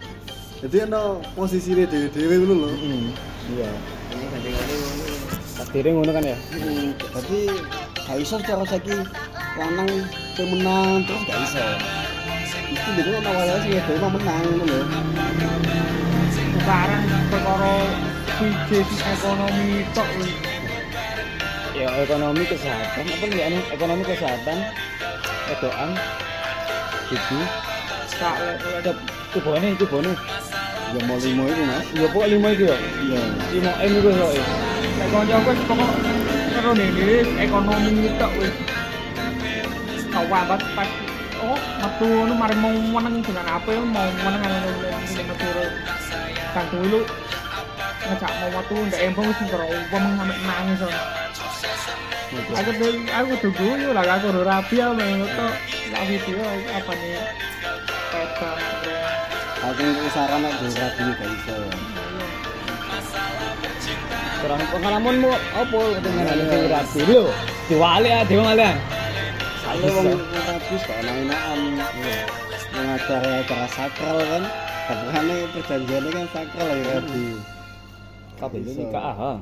[0.64, 2.70] Jadi ono posisine dhewe-dhewe ngono lho.
[2.74, 3.08] Hmm,
[3.46, 3.70] Iya.
[4.16, 5.06] Ini bandingannya ngono.
[5.56, 6.38] Takdirnya ngono kan ya.
[6.98, 7.40] Jadi
[8.08, 8.96] gak iso cara saiki
[9.60, 9.92] lanang
[10.34, 11.66] sing menang terus gak iso.
[12.72, 14.80] Mesti dhewe ono wayahe sing dhewe mau menang ngono lho.
[16.34, 17.74] Sekarang perkara
[18.40, 18.50] sing
[19.06, 20.10] ekonomi tok.
[21.76, 23.04] Ya ekonomi kesehatan.
[23.04, 24.58] Apa enggak ekonomi kesehatan
[25.54, 25.92] edoan
[27.14, 27.40] itu
[28.16, 28.92] Sak ada
[29.36, 30.12] cobane cobane
[30.96, 31.86] ya mau limo itu mas.
[31.92, 32.78] Ya pokok lima itu ya.
[32.80, 34.46] Iya lima m itu loh ya.
[35.12, 35.92] Kancaku wis pokok
[36.56, 38.56] karo dene ekonomi tok wis.
[40.14, 40.90] Kawabat pas.
[41.44, 43.84] Oh metu ngono mari mau meneng dengan apa ya?
[43.84, 44.72] Mau meneng ngono
[45.04, 45.50] sing metu
[46.56, 47.04] kan dulu.
[48.06, 50.82] Ngejak mau metu ndak embong wis karo wong sampe nangis.
[52.36, 55.52] Aku tuh aku tuh guyu lah aku udah rapi ya menurut tuh
[55.92, 57.22] nggak video apa nih?
[58.12, 58.52] Peta.
[59.66, 61.56] Aku ngene saran dhewe rabi gak iso
[64.46, 67.00] kurang pengalamanmu apa dengan yang rapi?
[67.02, 67.34] Lho
[67.66, 68.22] diwali ya
[69.66, 71.60] Soalnya wong wong rabi kok enak-enakan.
[72.76, 74.44] Mengajar acara sakral kan?
[74.86, 75.10] Kadang
[75.50, 77.26] perjanjiannya kan sakral ya rabi.
[78.38, 79.38] Kabeh ini nikah ah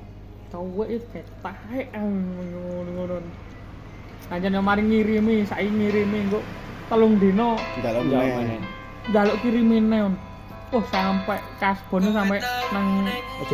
[0.54, 3.26] cowok itu kayak tahe ngono-ngono.
[4.30, 6.46] Anjane mari ngirimi, saiki ngirimi kok
[6.94, 8.62] telung dino meneh.
[9.10, 10.14] njaluk kirimin neon.
[10.74, 12.42] Oh sampai kasbon sampai
[12.74, 13.06] nang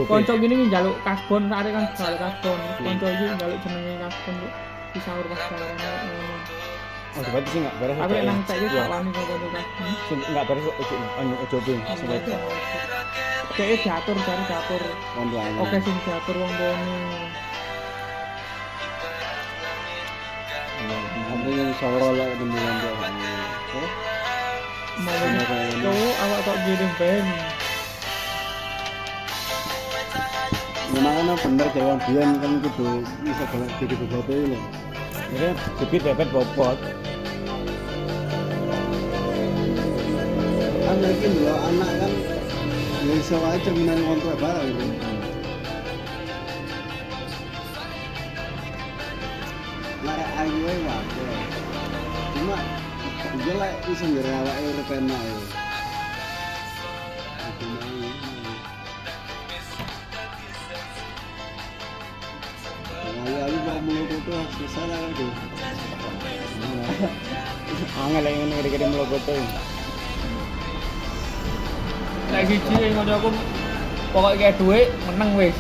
[0.08, 2.60] konco gini nih njaluk kasbon sare kan njaluk kasbon.
[2.84, 4.36] Konco iki njaluk jenenge kasbon
[4.92, 6.39] bisa urus ngono.
[7.18, 9.54] Oh berarti sih enggak beres Tapi nek nang cek ya gak wani kok kasbon.
[10.06, 11.82] Sing enggak beres ojo anu ojo ping
[13.58, 14.82] Kayak diatur cari diatur.
[15.60, 16.98] Oke sing diatur wong tuane.
[21.30, 22.28] Tapi yang soro lah
[25.00, 25.80] Mau Sama kayak ini.
[25.80, 27.26] cowok awak kok gini ben.
[30.90, 32.88] memang kan bener jalan biyen kan kudu
[33.24, 34.60] bisa banget jadi beberapa ini.
[35.30, 36.78] Jadi debit debit bobot
[40.90, 42.14] Kan lagi dulu anak kan
[43.06, 44.86] ya iso wae cerminan kontrak barang itu.
[50.02, 51.06] Lah ayu wae wae.
[52.34, 52.58] Cuma
[53.46, 55.59] dia lah iso ngere awake urip enak
[64.70, 65.32] itu tuh.
[68.00, 69.38] angel yang ini kira-kira melobot tuh
[72.30, 73.30] Nek siji sing koncoku
[74.14, 75.56] pokok kayak duit menang wis.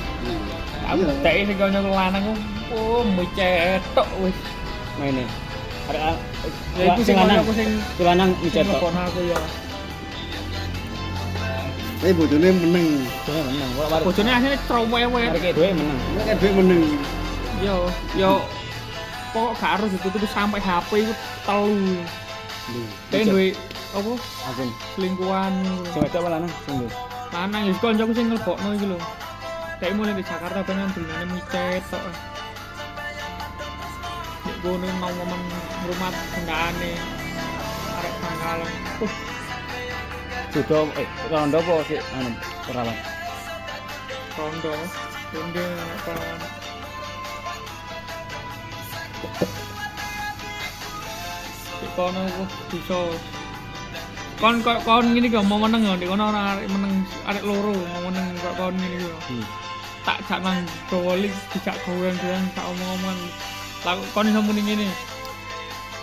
[0.85, 1.13] Aku Iya.
[1.25, 2.33] tek sing koncoku lanang ku
[2.77, 4.37] oh micetok wis.
[5.01, 5.25] mainnya
[5.89, 6.13] ada
[6.77, 9.39] Ya iku sing lanang koncoku sing si lanang ngelakon aku ya.
[11.99, 12.87] Eh bojone meneng.
[13.27, 16.81] Bojone waris Bojone asline trowek Hari kayak duit menang Ini kan duit meneng.
[17.59, 17.75] Yo
[18.15, 18.31] yo
[19.31, 21.13] pokok gak harus ditutup sampai HP itu
[21.45, 21.97] telu.
[23.09, 23.55] Kayak duit
[23.89, 24.11] apa
[24.53, 25.53] akun selingkuhan.
[25.89, 26.89] sing wedok apa lanang sing duwe
[27.33, 28.97] Lanang ya koncoku sing ngelbokno iki lho.
[29.81, 32.03] Kayak mulai di Jakarta ben dunyane micet tok.
[34.45, 35.41] Nek kono mau momen
[35.89, 36.91] rumah gendane
[37.97, 38.59] arek tanggal.
[39.01, 39.13] Uh,
[40.49, 42.29] judo eh rondo apa sih anu
[42.65, 42.97] perawat
[44.37, 44.73] rondo.
[45.33, 46.58] Rondo apa Di
[51.99, 52.23] kono
[52.71, 52.99] bisa.
[54.39, 58.07] Kon kon kon ngene kok mau meneng di kono ora arek meneng arek loro mau
[58.07, 59.09] meneng kok kon ngene iki.
[59.35, 59.45] hmm.
[60.07, 63.17] tak jak nang dowolik dijak goyang-goyang tak omong-omongan.
[63.83, 64.87] Lah kon iso muni ngene?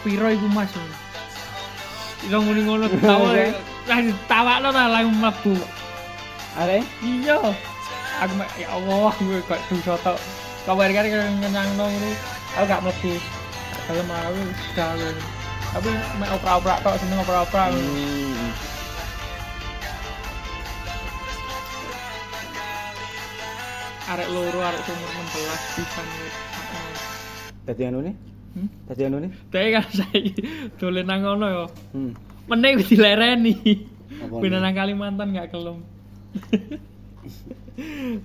[0.04, 0.72] Piro iku mas?
[2.28, 3.32] Iso muni ngono tawa
[3.88, 5.54] lah ditawakno lah langsung mlebu.
[6.60, 6.78] Are?
[7.00, 7.40] Iya.
[8.16, 10.18] Aku ya Allah gue kok dosa tok.
[10.68, 13.12] Kabar kare ngenyangno ngene aku gak mlebu
[13.86, 14.32] kalau mau
[14.74, 15.10] gawe
[15.68, 18.50] tapi mek opera-opera tok seneng opera-opera hmm.
[24.06, 26.34] arek loro arek umur 16 bisa ngeliat
[27.66, 28.14] Dadi anu nih?
[28.54, 28.68] hmm?
[28.86, 29.30] Dadi anu nih?
[29.50, 30.18] Tapi kan saya
[30.78, 32.12] dolen nang ngono ya Hmm.
[32.46, 33.54] meneh wis dilereni
[34.32, 35.82] pindah nang Kalimantan gak kelem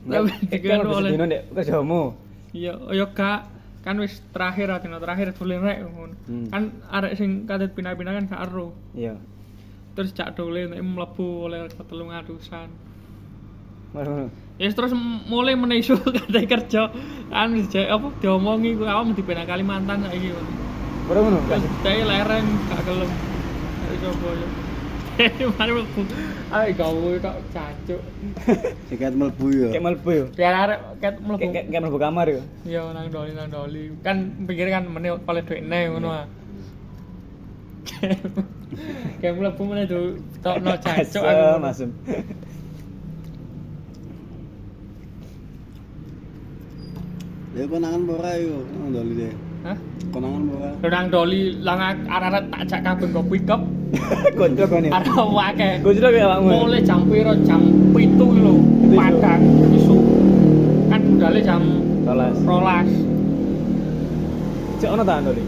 [0.07, 1.11] Lah, Tapi kan oleh
[1.51, 2.15] kerjamu.
[2.53, 3.50] iya yo gak
[3.81, 6.47] kan wis terakhir atino terakhir dolen rek ngono Hmm.
[6.47, 9.17] kan arek sing kadet pindah-pindah kan gak ero Iya.
[9.93, 12.69] terus cak dolen nek mlebu oleh telung atusan
[13.91, 14.31] Ngono.
[14.55, 14.95] Ya terus
[15.27, 16.87] mulai menesu kata kerja
[17.27, 20.51] kan dijak apa diomongi ku awak mesti pindah Kalimantan saiki ngono.
[21.11, 21.39] Ora ngono.
[21.83, 23.11] Dhek lereng gak gelem.
[24.01, 24.47] Coba ya.
[25.59, 26.01] Mari mlebu.
[26.51, 28.01] Ayo gawe kok cancuk.
[28.91, 29.69] Sikat mlebu ya.
[29.71, 30.25] Kayak mlebu yo.
[30.35, 31.39] Biar arek ket mlebu.
[31.47, 32.41] Kayak mlebu kamar yo.
[32.67, 33.83] Iya nang doli nang doli.
[34.03, 36.25] Kan pikir kan meneh oleh duit ne ngono ah.
[39.23, 41.67] Kayak mlebu meneh do tokno cancuk Asem, aku.
[41.71, 41.89] asem.
[47.51, 49.33] Ya konangan ora yo, nang doli deh.
[49.62, 49.78] Hah?
[50.10, 50.69] Konangan ora.
[50.89, 53.62] Nang doli lang arek tak jak kabeh nggo pick up.
[54.39, 54.89] Konco kene.
[54.89, 55.74] Arek akeh.
[55.80, 56.50] Konco kayak awakmu.
[56.65, 58.97] mulai jam piro jam pitu lho Itu isu.
[58.97, 59.97] padang isu
[60.88, 61.62] kan budale jam
[62.02, 62.38] Rolas.
[62.41, 62.89] rolas
[64.82, 65.43] Cek ono ta Andoli?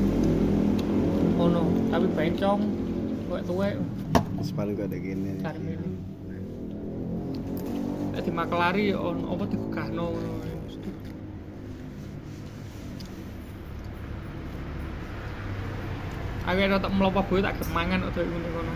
[1.36, 2.62] ono tapi bencong
[3.26, 3.74] tuwek tuwek
[4.44, 5.40] Sepatu gak ada gini.
[8.14, 10.06] Di makelari ono apa digegahno
[16.44, 18.74] Aku rada mlopo boy tak gemangan kok ngene kono.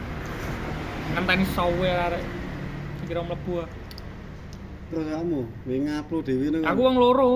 [1.12, 2.24] Ngenteni sowe arek.
[3.08, 3.70] Kira mlebu ah.
[4.88, 6.64] Terus kamu, wingi ngupload dhewe nang.
[6.64, 7.32] Aku wong loro.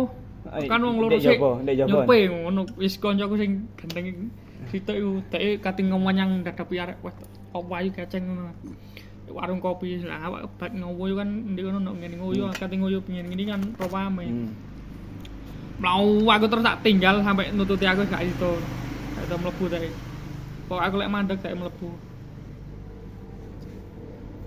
[0.47, 1.35] Kan wong loro sik.
[1.67, 4.31] Nyope ngono wis kancaku sing gendeng
[4.71, 7.15] sitok iku deke kate ngomong yang dadapi arek wes
[7.51, 8.55] apa ayu kaceng ngono.
[9.31, 13.27] Warung kopi lah awak bak ngowo kan ndek ngono nek ngene ngoyo kate ngoyo pengen
[13.27, 14.25] ngene kan pawame.
[14.31, 14.51] Hmm.
[15.83, 18.51] Mau aku terus tak tinggal sampai nututi aku gak itu.
[19.17, 19.89] Gak itu mlebu tadi.
[20.71, 21.91] Kok aku lek mandek tak mlebu.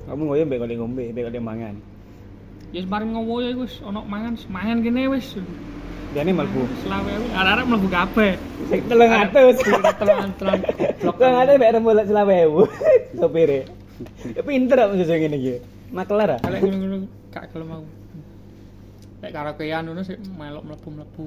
[0.09, 1.77] Kamu ngoyo mbek kali ngombe, mbek kali mangan.
[2.73, 5.37] Ya sembarang ngowo ya wis ono mangan, mangan kene wis.
[6.17, 6.65] Biane mlebu.
[6.81, 8.33] Selawe aku arek-arek mlebu kabeh.
[8.73, 10.01] Sing 300.
[10.01, 10.61] Telan telan.
[11.05, 13.61] Kok ngene mbek rembul 10.000 sopire.
[14.33, 15.61] Ya pinter aku sing ngene iki.
[15.93, 16.41] Makelar ah.
[16.41, 16.97] Kalau ngono-ngono
[17.37, 17.89] gak gelem aku.
[19.21, 21.25] Lek karaokean ngono sik melok mlebu-mlebu.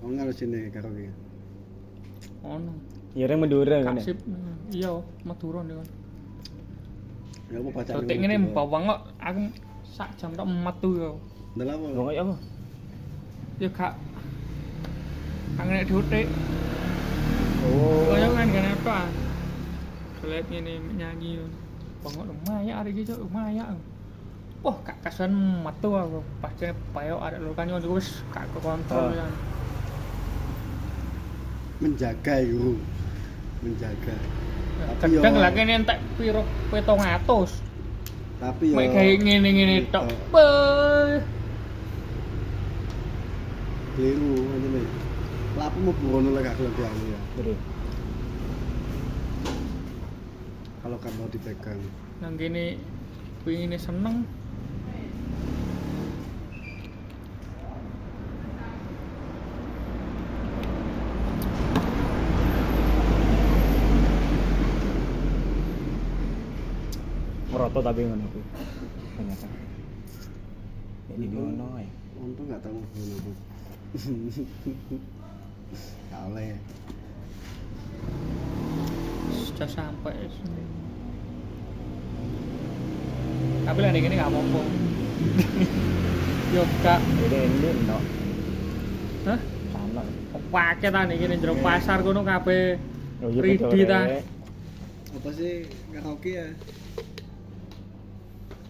[0.00, 1.12] Oh ngarep sini karaoke.
[2.48, 2.72] Ono.
[2.72, 3.96] Ya orang Madura kan.
[4.00, 4.18] Kasip.
[4.72, 4.90] Iya,
[5.28, 5.88] Madura nih kan.
[7.52, 7.90] Ya apa baca.
[8.00, 9.40] Detik ngene bawang kok aku
[9.84, 11.12] sak jam tok metu yo.
[11.52, 11.86] Ndelok apa?
[11.92, 12.34] Wong kaya apa?
[13.60, 13.94] Ya gak
[15.60, 16.26] kangen diutik.
[17.68, 18.08] Oh.
[18.08, 18.98] Kaya kan kan apa?
[20.24, 21.30] Kelihatan ngene nyanyi.
[22.00, 23.76] Bangok lumayan hari iki cok lumayan.
[24.64, 26.24] Wah, kak kasihan metu aku.
[26.40, 29.12] Pasti payo arek lho kan yo wis gak kekontrol Oh.
[29.12, 29.32] kan.
[31.84, 32.80] Menjaga itu.
[33.62, 34.16] Menjaga.
[34.98, 36.42] Tapi Kadang yo- lah kene entek piro
[36.74, 37.62] 700.
[38.42, 40.04] Tapi yo Mek kayak ngene-ngene tok.
[43.94, 44.82] Keliru ngene.
[45.52, 47.20] Lapu mau burono lek gelem diambil ya.
[47.36, 47.56] Betul.
[50.82, 51.78] Kalau kan mau dipegang.
[52.18, 52.80] Nang kene
[53.44, 54.26] pengine seneng.
[67.82, 68.44] Tapi ngono kuwi.
[69.18, 69.46] Ternyata.
[71.12, 71.90] Ini ngono ya.
[72.22, 73.32] Untung gak tahu burono.
[76.12, 76.56] Gak oleh.
[79.32, 80.62] Sudah sampai sini.
[83.66, 84.62] Tapi lah ini gak apa-apa.
[86.54, 87.00] Yo gak.
[87.02, 87.98] Ini ini no.
[89.26, 89.40] Hah?
[89.74, 90.02] Sana.
[90.52, 92.76] Pakai ta nih gini jero pasar kono kabeh
[93.22, 94.00] Oh iya Ridi ta.
[94.04, 94.24] Rek.
[95.14, 95.64] Apa sih
[95.94, 96.46] karaoke ya?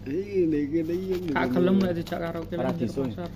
[0.03, 1.31] Ini gini iya.
[1.31, 3.07] gak gelem lek dijak karaoke jero disung.
[3.07, 3.31] pasar.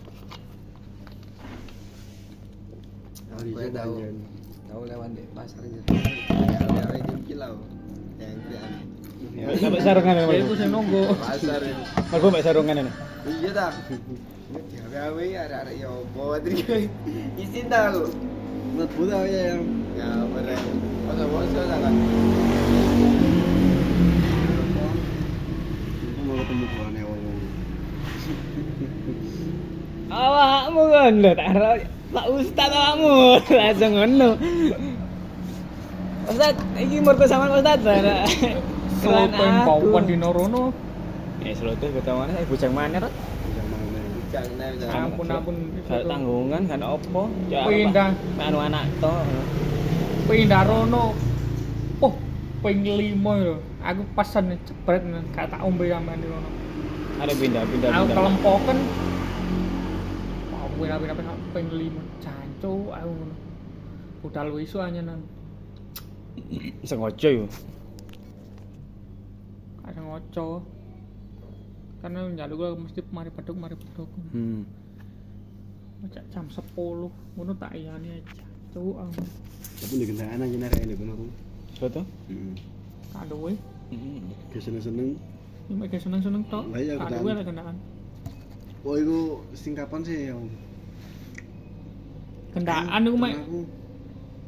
[3.38, 3.94] Aku tahu.
[4.68, 4.82] tahu.
[4.84, 5.94] Lewat di pasar gitu.
[6.28, 7.56] Ya, ada di kilau.
[8.20, 8.72] Yang krian.
[9.38, 10.24] Ya, Sampai sarungan ya.
[10.28, 11.04] Ya iku sing nunggu.
[11.22, 11.84] Pasar ini.
[12.12, 12.92] Aku mbak sarungan ini.
[13.28, 13.74] Iya tak.
[14.74, 16.68] Ya gawe ada-ada ya bawa tadi.
[17.40, 18.12] Isi tahu.
[18.76, 19.62] Mlebu ta ya yang
[19.96, 20.60] Ya bener.
[21.08, 21.94] Masa masa kan.
[25.98, 27.22] Aku mau ketemu buane wong.
[30.18, 31.72] Awakmu kan lho tak ro.
[32.08, 33.14] Pak Ustaz awakmu
[33.60, 34.30] langsung ngono.
[36.28, 37.80] Ustaz, iki mertu sama Ustaz.
[38.98, 40.74] Sloto yang bawon di Norono.
[41.46, 42.74] Eh, sloto ketawane eh bujang?
[42.74, 43.08] Bisa mana?
[44.28, 45.56] Jangan Ampun ampun.
[45.88, 47.32] Tanggungan kan opo?
[47.48, 48.12] Ya Pindah.
[48.42, 49.14] Anu anak to.
[50.28, 51.16] Pindah rono.
[52.04, 52.14] Oh,
[52.60, 53.56] ping limo lho.
[53.88, 55.00] Aku pesen jebret
[55.32, 56.50] gak tak ombe sampean di rono.
[57.24, 58.18] Ada pindah pindah Aku pindah.
[58.20, 58.78] kelempoken.
[60.52, 62.02] Mau pindah-pindah pindah ping limo.
[62.20, 63.36] Jancu aku ngono.
[64.20, 65.24] Budal isu anyenan.
[66.84, 67.48] Sengaja yo.
[69.88, 70.48] Kadang ngoco.
[72.04, 74.12] Karena njaluk gue mesti mari peduk mari peduk.
[74.36, 74.68] Hmm.
[76.04, 76.76] Macak jam 10
[77.40, 78.44] ngono tak iyani aja.
[78.76, 79.24] Cuk aku.
[79.80, 81.18] Tapi di kendaraan aja nih kayak bener.
[81.80, 82.04] Betul?
[82.28, 82.54] Hmm.
[83.16, 83.56] Kadowe.
[83.88, 84.20] Hmm.
[84.50, 85.16] Ke sana seneng.
[85.68, 86.64] Ini mereka seneng-seneng tok.
[86.72, 87.76] Lah iya, lah kendaan.
[88.82, 89.18] Oh itu
[89.54, 90.34] sing kapan sih ya?
[90.34, 90.48] Om?
[92.54, 93.60] Kendaan iku mek Aku.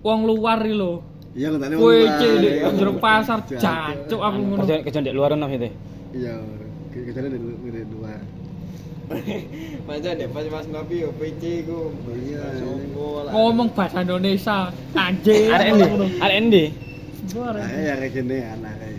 [0.02, 0.94] wong luar iki lho.
[1.32, 2.40] Iya kendane Kowe wong iki luar.
[2.40, 4.20] di jero pasar Jancuk.
[4.20, 4.60] aku ngono.
[4.64, 5.70] Kerja kerja di luar nang itu.
[6.10, 6.34] Iya,
[6.90, 8.22] ke- kecuali dari dari luar.
[9.90, 11.90] Masa deh pas pas ngopi yo PC ku.
[11.92, 12.44] Oh iya.
[13.30, 15.50] Ngomong bahasa Indonesia anjing.
[15.50, 15.86] Ada endi?
[16.18, 16.64] Ada endi?
[17.30, 17.54] Luar.
[17.60, 18.99] Ya kayak gini anak kayak.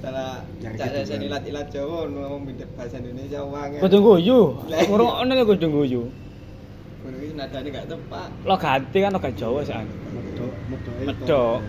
[0.00, 3.84] Salah cak saya ilat-ilat Jawa ngomong beda bahasa Indonesia wangen.
[3.84, 4.56] Kudu guyu.
[4.96, 6.02] Ono lho kudu guyu.
[7.04, 8.28] Ngono iki nadane gak tepat.
[8.48, 9.76] Lo ganti kan lo gak Jawa sih.
[9.76, 10.52] Medok,
[11.04, 11.60] medok.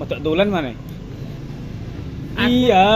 [0.00, 0.18] Medok.
[0.24, 0.72] Tulen mana?
[2.40, 2.88] Iya.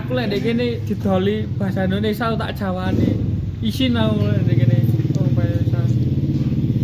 [0.00, 3.12] Aku lek kene didoli bahasa Indonesia tak jawane.
[3.60, 4.78] Isin aku lek kene.
[5.20, 5.84] Oh bahasa.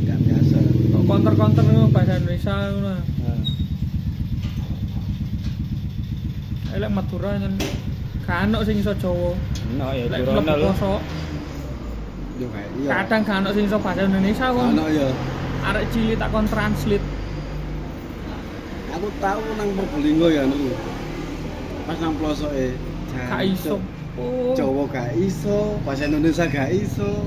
[0.04, 0.56] Gak biasa.
[0.92, 3.19] Kok konter-konter bahasa Indonesia ngono.
[6.70, 7.34] Elek Madura
[8.30, 9.34] kan ono sing iso Jawa.
[9.74, 10.70] No ya mlebu lho.
[12.38, 12.90] Yo kayak iya.
[13.02, 14.66] kadang ono sing iso bahasa Indonesia kok.
[14.70, 15.08] Anak ya.
[15.66, 17.06] Arek cilik tak kon translate.
[18.94, 20.70] Aku tahu nang Probolinggo ya niku.
[21.90, 22.78] Pas nang plosoke.
[23.10, 23.76] Gak iso.
[24.18, 24.54] Oh.
[24.54, 27.26] Jawa gak iso, bahasa Indonesia gak iso.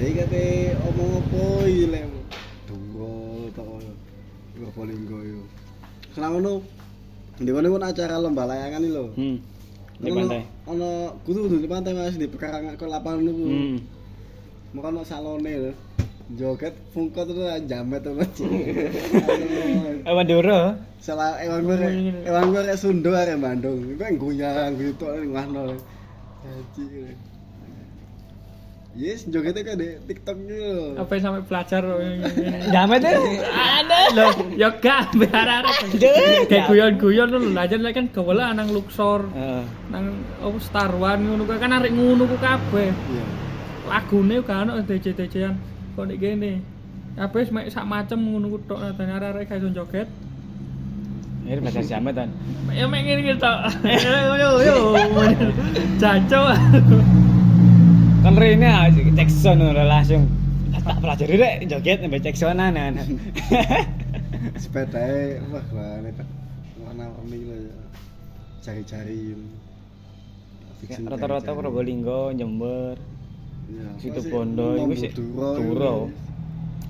[0.00, 0.44] Jadi kate
[0.88, 2.06] omong apa iki lek
[2.64, 3.64] Dungo to
[4.56, 5.40] Probolinggo yo.
[6.16, 6.79] Ngono
[7.40, 9.04] di mana pun acara lomba layangan iki lho.
[9.16, 9.36] Hmm.
[10.00, 10.42] Di Ono- pantai.
[10.68, 10.88] Ono
[11.24, 13.44] kudu di pantai Mas di pekarangan ke lapangan niku.
[13.48, 13.76] Hmm.
[14.76, 15.72] Mau ono salone lho.
[16.30, 18.28] Joget fungkot terus jamet terus.
[20.06, 20.78] Eh Madura.
[21.00, 21.76] Salah ewan gue
[22.28, 23.82] ewan gue Sundo arek Bandung.
[23.96, 25.74] Iku yang goyang gitu ngahno.
[26.44, 26.86] Haji.
[28.90, 30.98] Yes, jogetnya kan di TikTok gitu.
[30.98, 31.82] Apa yang sampai belajar
[32.68, 33.14] Jamet deh.
[33.46, 33.98] Ada.
[34.10, 35.62] Loh, ya gak biar
[36.50, 39.62] kayak guyon-guyon lho lah jan kan gawala nang Luxor Heeh.
[39.88, 43.24] nang apa Star One ngono kan arek ngono ku kabeh Iya.
[43.86, 45.54] lagune gak ono DJ-DJ-an
[45.94, 46.52] kok nek kene
[47.14, 50.10] kabeh mek sak macem ngono ku tok nadane arek-arek gak iso joget
[51.40, 52.28] Ini bahasa jamet kan.
[52.70, 53.58] ya mek ngene iki tok
[54.02, 54.74] yo yo yo
[55.96, 56.46] jancok
[58.30, 60.30] Kan rene ah, Jackson ora langsung
[60.70, 62.94] tak pelajari rek joget sampai Jacksonan kan.
[64.62, 66.14] Sepedanya wah lah ini
[66.78, 67.78] warna-warni lo ya.
[68.62, 69.34] Cari-cari.
[71.10, 71.58] Rata-rata.
[71.58, 73.02] Probolinggo, Jember,
[73.66, 73.98] Iya.
[73.98, 76.14] situ Bondo iku sih Duro.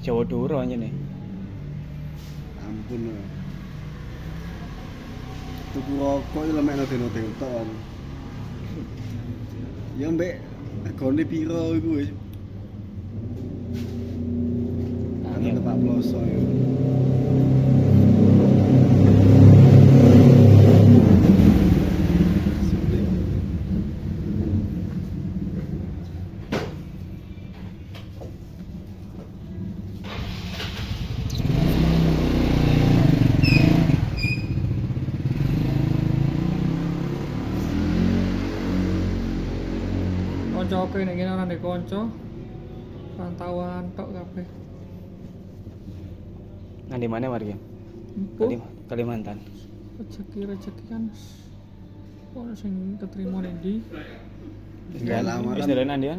[0.05, 0.93] Jawa Duro aja nih.
[2.69, 3.25] Ampun lah.
[5.73, 7.65] Tuku rokok itu mek noden-noden tok.
[9.97, 10.50] Ya mbek
[10.85, 12.11] regane piro iku wis.
[15.27, 15.55] Ana Angin.
[15.57, 16.39] tempat ploso ya.
[22.69, 23.07] Sulit.
[40.71, 42.01] kanca oke nek kene ora ndek kanca
[43.17, 44.47] rantauan tok kabeh
[46.91, 47.55] Nah di mana warga?
[48.35, 49.39] Kalim- Kalimantan.
[50.01, 51.07] rezeki-rezeki kan
[52.35, 53.75] ono sing ketrima ning ndi
[54.99, 56.01] Nggak lama Wis kan.
[56.03, 56.17] dia.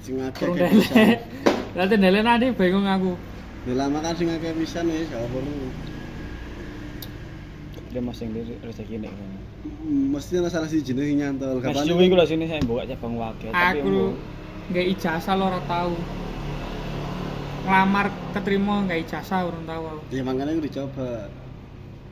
[0.00, 0.48] Sing akeh.
[1.76, 3.12] Nanti dele nanti bingung aku.
[3.68, 5.68] Nggak lama kan sing akeh pisan wis gak perlu.
[7.92, 9.12] Dia masing di rezeki nek.
[9.12, 11.60] Mm, Mesti ana salah siji sing nyantol.
[11.60, 14.16] Mas Kapan suwi kula sini saya buka cabang wakil tapi Aku
[14.72, 15.94] nggak ijazah lo ora tahu.
[17.68, 20.02] Ngelamar keterima nggak ijazah orang tahu aku.
[20.08, 21.10] Ya makanya aku dicoba.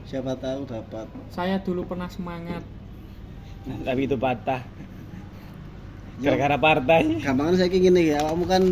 [0.05, 1.07] Siapa tahu dapat.
[1.33, 2.61] Saya dulu pernah semangat.
[3.89, 4.61] tapi itu patah.
[6.21, 6.37] Ya.
[6.37, 7.17] Gara-gara partai.
[7.25, 8.63] Gampang saya gini ya, awakmu kan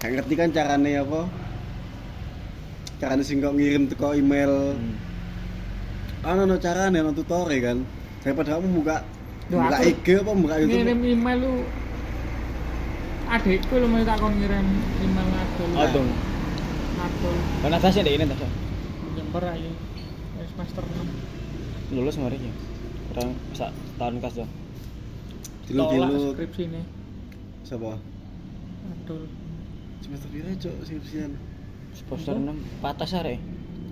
[0.00, 1.28] gak ngerti kan carane apa?
[2.96, 4.72] Carane sing kok ngirim teko email.
[4.72, 4.96] Hmm.
[6.24, 7.84] Ana no carane no tutore kan.
[8.24, 8.96] Daripada kamu buka
[9.46, 10.74] Loh, buka aku IG apa buka YouTube.
[10.82, 11.52] Ngirim email lu
[13.26, 14.66] adikku lho mau takon ngirim
[15.02, 15.70] email ngadol.
[15.74, 16.06] Aduh.
[16.96, 18.42] Ngadol Kan atasnya deh ini tas.
[19.16, 19.70] Jember aja.
[20.54, 20.84] Semester
[21.92, 21.94] 6.
[21.96, 22.54] Lulus kemarin ya.
[23.12, 24.48] Orang sak tahun kas tuh.
[25.66, 26.82] Dilu Tolak dilu skripsi ini.
[27.66, 27.98] sapa?
[28.94, 29.22] Adol.
[30.00, 31.30] Semester pira cok skripsian?
[31.92, 32.54] Semester 6
[32.84, 33.36] patas are.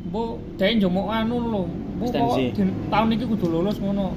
[0.05, 1.62] Bu, dhek njomok anu lho.
[1.99, 4.14] Bu tahun iki kudu lulus ngono.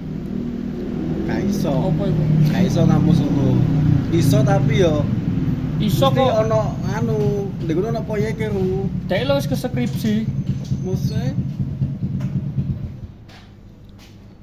[1.28, 1.72] Gak iso.
[1.72, 2.24] Apa iku?
[2.52, 3.56] Gak iso kampus ngono.
[4.08, 5.04] Iso tapi yo
[5.78, 6.32] Iso kok.
[6.48, 8.90] ono anu, ndek ono proyek ru.
[9.06, 10.26] Dhek lho wis ke skripsi.
[10.82, 11.36] Muse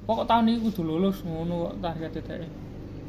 [0.04, 2.44] Pokok tahun ini kudu lulus ngono kok target dhek.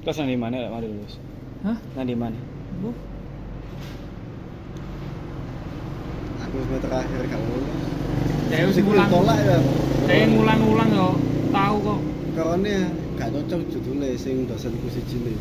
[0.08, 1.20] Terus nang di mana lek mari lulus?
[1.68, 1.76] Hah?
[2.00, 2.40] Nang di mana?
[2.80, 2.96] Bu,
[6.40, 7.76] aku semester akhir gak lulus.
[8.48, 9.10] dhek wis ngulang.
[9.12, 9.58] tolak ya.
[10.08, 11.10] Dhek ngulang-ngulang yo
[11.52, 12.00] tahu kok.
[12.40, 12.76] Karena
[13.20, 15.38] gak cocok judulnya sing dosenku siji nih.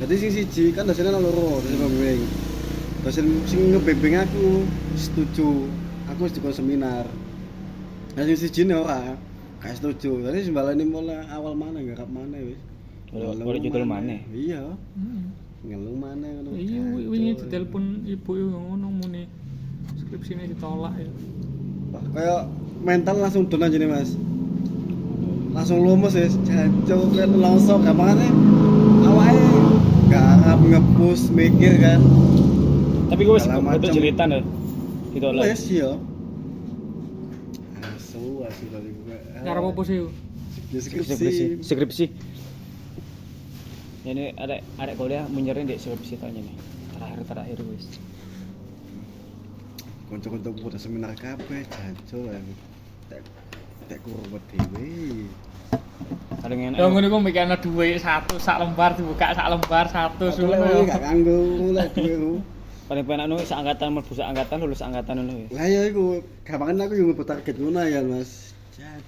[0.00, 2.20] Jadi sing siji kan dosennya nang loro, dosen pembimbing.
[3.04, 4.64] Dosen sing ngebimbing aku
[4.96, 5.68] setuju.
[6.08, 7.04] Aku wis dikon seminar.
[8.16, 9.14] Nah sing siji nih ora.
[9.60, 10.24] Gak setuju.
[10.24, 12.56] Tadi sembalani mulai awal mana garap mana wis.
[13.12, 14.16] Boleh judul mana?
[14.32, 14.72] Iya.
[14.96, 15.36] Hmm.
[15.60, 16.56] Ngelung mana ngono.
[16.56, 19.28] Iya, wi- wingi ditelepon ibu yo ngono muni
[20.00, 21.10] skripsine ditolak ya.
[21.92, 22.40] Wah, kayak
[22.80, 24.16] mental langsung down aja nih mas
[25.50, 28.30] langsung lemes ya jancuk kayak langsung gampangnya
[29.04, 29.34] awalnya
[30.18, 32.00] harap ngepush mikir kan
[33.10, 33.90] Tapi gue betul macam.
[33.90, 34.42] cerita nih.
[35.10, 35.42] Gitu lah.
[35.42, 35.90] wes ya
[37.82, 39.98] asu asu tadi gue Ngarep apa sih?
[40.70, 41.64] Skripsi.
[41.64, 42.04] Skripsi.
[44.00, 46.56] Ini ada ada kuliah menyerin di skripsi tanya nih.
[46.94, 47.86] Terakhir terakhir wis.
[50.10, 52.42] konco-konco udah seminar kabeh jancuk ya
[53.06, 53.22] tek
[53.86, 55.30] tek kurang dewe
[56.40, 60.66] Ada yang Yo ngono iku mikirno dhuwit satu sak lembar dibuka sak lembar satu ngono
[60.66, 60.80] yo.
[60.88, 62.40] gak kanggo mulai duwe
[62.90, 65.54] paling penak nu seangkatan mlebu seangkatan lulus angkatan ngono wis.
[65.54, 68.50] Lah ya iku, gampangnya aku yang ngebut target ngono ya, Mas.
[68.74, 69.04] Jat.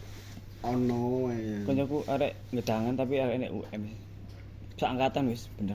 [0.62, 1.66] Ono ya.
[1.66, 3.82] Koncoku arek ngedangan tapi arek nek UM.
[4.78, 5.74] Seangkatan wis bener.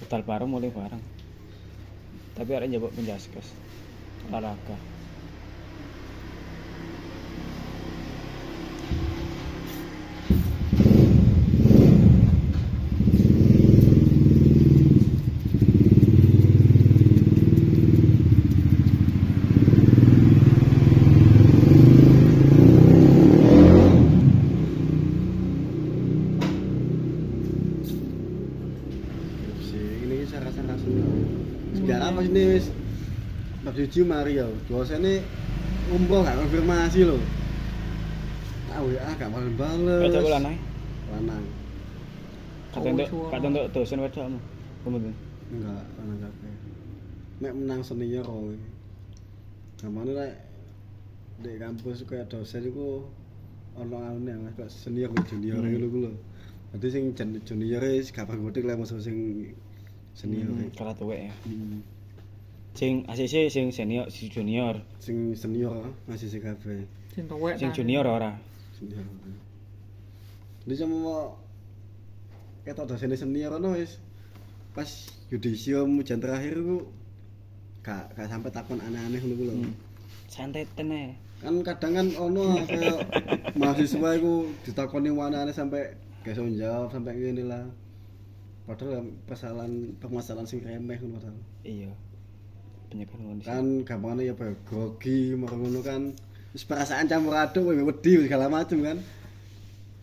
[0.00, 1.02] Total bareng mulai bareng.
[2.32, 3.52] Tapi arek njabuk penjaskes.
[4.32, 4.76] Olahraga.
[29.42, 30.96] Skripsi, ini saya rasa langsung.
[31.72, 32.66] Sejarah apa sih wis?
[33.64, 34.46] Bab suci mari ya.
[34.68, 35.22] Dosennya
[35.88, 37.20] umroh gak konfirmasi loh.
[38.72, 40.00] Ah, WA gak balen-balen.
[40.08, 40.56] Baca ulang ae.
[41.12, 41.44] Lanang.
[42.72, 44.38] Kata untuk kata untuk dosen wedokmu.
[44.82, 45.14] Kemudian.
[45.52, 46.54] Enggak, lanang kabeh.
[47.44, 48.56] Nek menang senior kowe.
[49.76, 50.32] Gamane nek
[51.42, 53.04] di kampus kayak dosen iku
[53.76, 55.68] ono anu Mas, kok senior junior Hmm.
[55.68, 56.12] ngono ku lho.
[56.72, 57.04] Dadi sing
[57.44, 59.52] junior wis gampang gotik lah musuh sing
[60.16, 60.48] senior.
[60.48, 61.34] Hmm, kalah tuwek ya.
[61.48, 61.80] Hmm.
[62.72, 64.80] Sing ACC sing senior, si junior.
[64.96, 66.88] Sing senior masih sing kabeh.
[67.12, 67.60] Sing tuwek.
[67.60, 68.32] Sing junior ora.
[68.76, 69.04] Senior.
[70.62, 71.20] Ini cuma mau
[72.62, 73.98] ketok dosen senior ono wis
[74.72, 74.88] pas
[75.28, 76.88] yudisium ujian terakhir ku
[77.82, 79.54] gak gak sampai takon aneh-aneh ngono ku lho.
[79.58, 79.74] Hmm.
[80.30, 81.12] Santai teneh.
[81.42, 82.98] kan kadang kan ono kayak
[83.58, 85.90] mahasiswa itu ditakoni mana aneh sampai
[86.22, 87.66] gak iso jawab sampai ngene lah
[88.62, 91.90] padahal permasalahan permasalahan sing remeh ngono padahal Iya.
[92.92, 96.02] Penyakit ngono kan gampangnya ya apa ya, grogi marang ngono kan
[96.52, 98.98] wis perasaan campur aduk wedi segala macem kan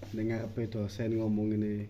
[0.09, 1.85] ning ngarepe dosen ngomong ini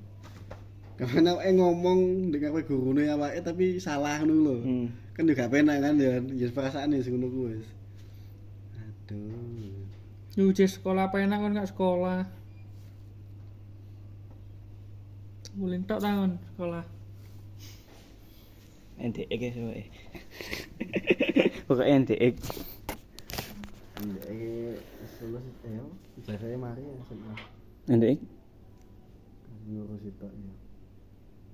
[0.99, 4.55] Karena eh ngomong dengan kowe gurune awake tapi salah ngono lho.
[4.59, 4.87] Hmm.
[5.15, 7.67] Kan juga penak kan ya, ya perasaan sing ngono kuwi wis.
[8.75, 9.87] Aduh.
[10.35, 12.27] Yo wis sekolah apa enak kan gak sekolah.
[15.59, 16.85] Boleh tok tahun sekolah.
[18.99, 19.85] NTX ya soalnya.
[21.67, 22.35] Pokoknya NTX.
[23.99, 24.79] Iya, eh
[25.19, 25.83] lulus eh
[26.23, 27.35] ijazahnya mari ya SMA.
[27.91, 28.15] Itu ya.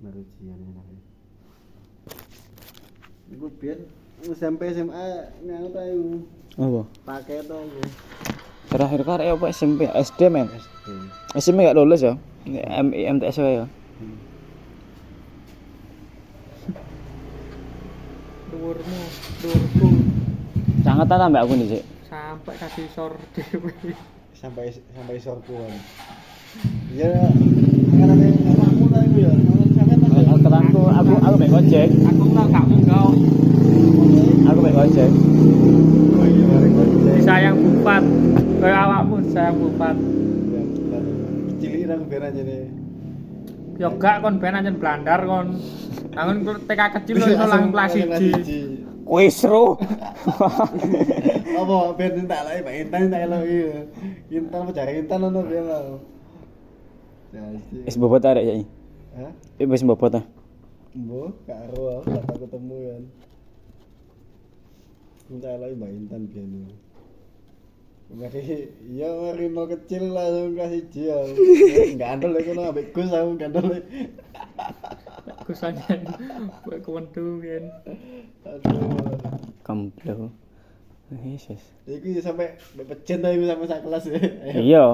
[0.06, 0.54] Baru ya.
[3.34, 3.78] Iku biyen
[4.22, 5.04] SMP SMA
[5.42, 6.22] nganu ta iku
[6.62, 6.82] Apa?
[7.02, 7.82] pakai to iku.
[8.70, 10.46] Terakhir kan apa SMP, SD men.
[10.46, 10.86] SD.
[11.38, 12.14] SMP gak lulus ya.
[12.46, 13.66] M MTS ya.
[13.96, 14.18] Hmm.
[18.52, 19.00] Dhuwurmu,
[19.40, 19.88] dhuwurku.
[20.84, 21.82] Sangat ta aku nih, sih.
[22.06, 23.16] Sampai kasih sor.
[24.36, 25.72] Sampai sampai sor kuwi.
[26.92, 27.08] Ya.
[27.08, 27.28] ya.
[30.36, 30.48] Aku
[30.92, 31.50] aku aku mek.
[31.50, 32.46] Aku tak
[32.84, 33.08] kau.
[34.46, 34.74] Aku mek.
[34.76, 36.56] Oh, iya,
[37.24, 38.04] sayang bupat.
[38.60, 39.96] Kayak awakmu sayang bupat.
[39.96, 40.60] Iya,
[41.60, 42.85] Cilik nang beran jadi
[43.76, 43.84] nih.
[43.84, 45.60] Ya gak kon ben anjen blandar kon.
[46.16, 49.04] Angon TK kecil kok iso langsung kelas 1.
[49.06, 49.78] Kowe seru.
[51.56, 53.58] Apa biar tak lagi Pak Intan tak lagi.
[54.32, 56.00] Intan apa cari Intan ono biar lo.
[57.30, 57.84] Jadi.
[57.86, 58.54] Wis bobot arek ya.
[59.20, 59.32] Hah?
[59.60, 60.24] Eh wis bobot ah.
[60.96, 63.02] Mbok, karo aku gak tau ketemu kan.
[65.28, 66.85] Minta lagi Mbak Intan lo.
[68.06, 71.18] Mari, iya mari mau kecil langsung kasih dia.
[71.90, 73.66] Enggak andol aku nang ambek Gus aku enggak andol.
[75.42, 76.00] Gus anjen
[76.62, 77.64] kowe kewendu kan.
[78.46, 80.30] Aduh.
[81.10, 81.58] Yesus.
[81.86, 84.18] Iku ya sampai sampai pecen ta iku sak kelas ya.
[84.54, 84.84] Iya.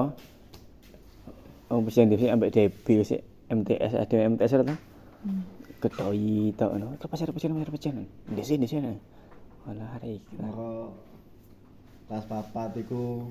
[1.69, 4.75] Oh, bisa divisi ambek Debi sih MTS ada MTS ta?
[5.81, 6.97] Ketoi tau no.
[6.97, 7.93] Terus pasar pasar pasar pasar.
[8.29, 8.93] Di sini di sini.
[9.69, 10.33] Walah hari iki.
[12.13, 13.25] Pas papat iku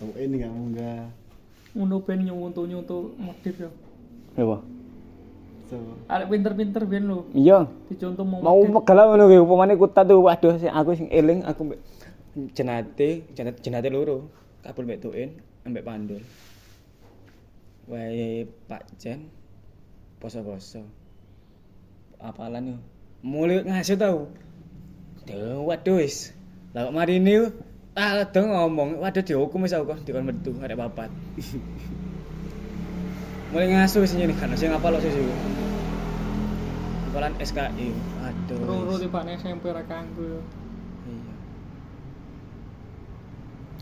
[0.00, 1.04] tuin enggak munggah.
[1.76, 3.68] Ngono ben nyuntu-nyuntu modif ya.
[4.40, 4.64] Apa?
[5.68, 5.76] So,
[6.08, 7.28] Arek pinter-pinter ben lho.
[7.36, 7.68] Iya.
[7.92, 11.60] Dicontoh mau Mau megal ngono kuwi upamane kuta tuh waduh sing aku sing eling aku
[11.68, 11.80] mbek
[12.56, 14.32] jenate jenate jenate loro.
[14.64, 15.36] Kabel mbek tuin
[15.68, 16.24] ambek pandul.
[17.84, 19.28] Wae Pak Jen
[20.24, 20.88] poso-poso.
[22.16, 22.76] Apalan yo.
[23.20, 24.32] Mulai ngasih tau.
[25.28, 26.32] Duh, waduh wis.
[26.72, 27.52] Lah kok mari ini
[27.94, 31.14] ah dong ngomong, waduh dihukum wis aku kok dikon metu arek papat.
[33.54, 35.14] Mulai ngasuh wis nyene kan sing apa lo sih.
[37.14, 37.94] Apalan SKI.
[38.26, 38.58] Aduh.
[38.66, 39.06] Roro wis.
[39.06, 40.42] tibane SMP ra kanggo ya.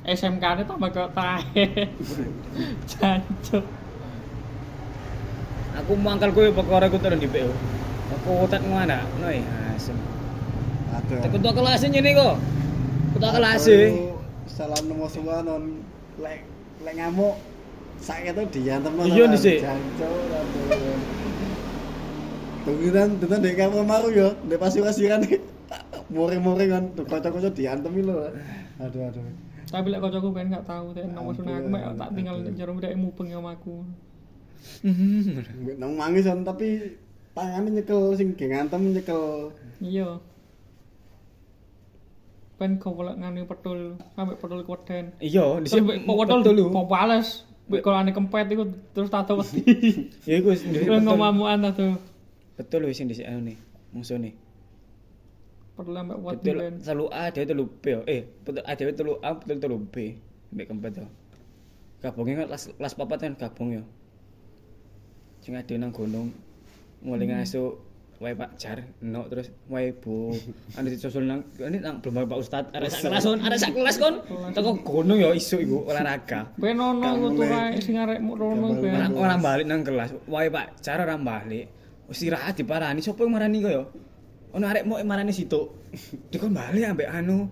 [0.04, 0.12] Iya.
[0.12, 1.64] SMK ne tambah kok tahe.
[2.92, 3.64] Jancuk.
[5.72, 7.48] Aku mangkal kowe perkara aku turun di PO.
[8.20, 9.08] Aku utat mana?
[9.24, 9.40] Noi,
[9.72, 9.96] asem.
[10.92, 11.16] ada.
[11.24, 12.36] Aku tuh kelas nyene kok.
[13.22, 13.78] Kutu kelas e.
[14.50, 15.78] Salam nemu semua non
[16.18, 16.42] lek
[16.82, 17.38] lek ngamuk
[18.02, 19.62] saya tuh diantem Iya, dhisik.
[22.66, 25.22] Tungguan tenan dek kamu mau yo, dek pasir-pasiran
[26.10, 28.26] More-more kan tuh kocok-kocok diantem lho.
[28.82, 29.22] Aduh aduh.
[29.70, 32.74] Tapi lek kocokku ben gak tahu teh nomor sunah aku mek tak tinggal nek jero
[32.74, 33.86] ndek mubeng sama aku.
[34.82, 36.98] Nggak nang mangis kan tapi
[37.38, 39.54] tangannya nyekel sing ge ngantem nyekel.
[39.78, 40.18] Iya.
[42.62, 45.10] Ben golek ngene petul, sampe petul keweden.
[45.18, 46.70] Iya, dhisik petul dulu.
[46.70, 47.42] Kok pales.
[47.66, 49.66] Mbek kalau ane kempet iku terus tato wedi.
[50.30, 50.62] Ya iku wis
[51.02, 51.98] ngomamukan tato.
[52.54, 53.58] Betul wis sing dhisik anu nih.
[53.90, 54.38] Musuhne.
[55.74, 56.78] Petul ambek wedi ben.
[56.78, 57.84] telu A dhewe telu B.
[58.06, 60.14] Eh, betul A dhewe telu A, betul telu B.
[60.54, 61.06] Mbek kempet yo.
[61.98, 63.82] Gabungnya kan kelas kelas papat kan gabung yo.
[65.42, 66.30] Sing ade nang gunung
[67.02, 67.74] mulai ngasuh
[68.22, 70.30] wae Pak Jar, no terus wae Bu.
[70.78, 73.96] Anu disusul nang ini nang belum Pak Ustad, ada sak kelas kon, ada sak kelas
[73.98, 74.14] kon.
[74.54, 76.46] Teko gunung yo isu iku olahraga.
[76.54, 77.50] Ben ono Gak iku tuh mulai.
[77.74, 79.10] wae sing arekmu rono ben.
[79.12, 80.14] Ora balik nang kelas.
[80.30, 81.66] Wae Pak, cara ora balik.
[82.06, 83.82] Istirahat diparani, sapa yang marani kok ya?
[84.52, 85.64] Ono arek mau marani situ.
[86.30, 87.50] Dikon balik ambek anu.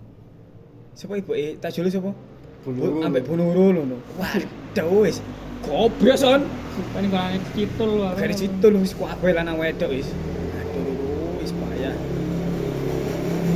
[0.95, 2.13] Sapa ibu e tak jole sapa?
[2.61, 3.01] Bunuru.
[3.01, 3.97] Ambek bunuru ngono.
[4.21, 5.17] Waduh wis.
[5.65, 6.45] Goblok son.
[6.93, 8.13] Ben iku ane citul wae.
[8.15, 10.13] Gari situ lu wis kabeh lanang wedok wis.
[10.61, 11.91] Aduh, wis bahaya.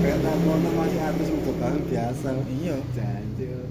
[0.06, 2.30] Kayak tamono masih atas untuk tahun biasa.
[2.62, 2.78] Iya.
[2.94, 3.66] Jancuk.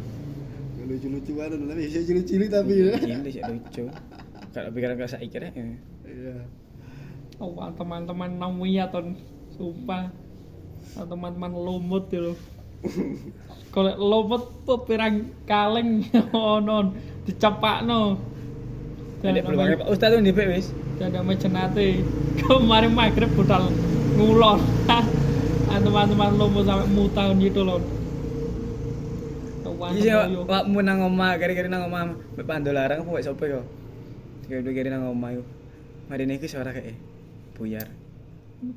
[0.83, 2.99] Lucu-lucuan tapi bisa cilik-cilik tapi ya.
[2.99, 3.85] Ini sih lucu.
[4.51, 5.55] Kalau pikiran kau saiki rek.
[5.55, 5.65] ya.
[6.11, 6.37] Iya.
[7.39, 9.15] Oh, teman-teman Namia ton
[9.55, 10.11] sumpah.
[10.99, 12.35] Ah, teman-teman lumut ya lho.
[13.71, 16.03] Kalau lumut tuh pirang kaleng
[16.35, 16.99] ono
[17.31, 18.19] dicepakno.
[19.23, 20.75] Ada peluangnya Pak Ustaz tuh di wis.
[20.99, 22.03] Jadi mecenate
[22.43, 23.71] kemarin maghrib budal
[24.19, 24.59] ngulon.
[25.75, 27.83] Ah, teman-teman lumut sampai mutah gitu loh.
[29.67, 30.47] Tuan Iya, yo.
[30.47, 33.67] Pak mu nang omah, gari-gari nang omah, mbek pandu larang apa sapa kok?
[34.47, 35.43] Gari-gari nang omah yo.
[36.07, 36.95] Mari niki suara kayak
[37.59, 37.91] buyar.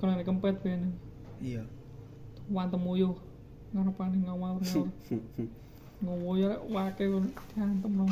[0.02, 0.98] Kalau ada kempet ben.
[1.38, 1.70] Iya.
[2.50, 3.14] Wan temu yo.
[3.78, 4.90] Ngarepane ngawur ngawur.
[6.02, 8.10] Ngomong ya wake kon diantem no.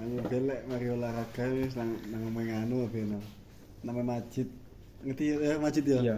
[0.00, 3.20] Nang belek mari olahraga wis nang nang omeng anu beno.
[3.84, 4.48] Nama Majid.
[5.06, 5.98] Ngerti ya Majid ya?
[6.02, 6.16] Iya.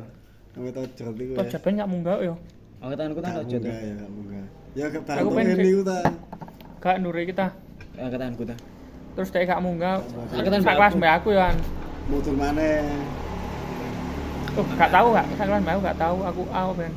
[0.56, 1.32] Nama tojot iku.
[1.36, 2.34] Kok jaban gak munggah yo.
[2.80, 4.44] Aku tanganku tak Gak munggah ya, gak munggah.
[4.72, 5.74] Ya ke Aku pengen ini sih.
[5.76, 5.98] ku ta.
[6.80, 7.46] Gak nure kita.
[8.00, 8.56] Aku tanganku ta.
[9.12, 10.00] Terus dia gak munggah.
[10.32, 10.98] Angkatan mbak kelas aku.
[10.98, 11.48] mbak aku ya.
[12.08, 12.80] Mutur maneh.
[14.56, 16.92] Tuh gak tahu gak sak kelas mbak aku gak tahu aku A ben.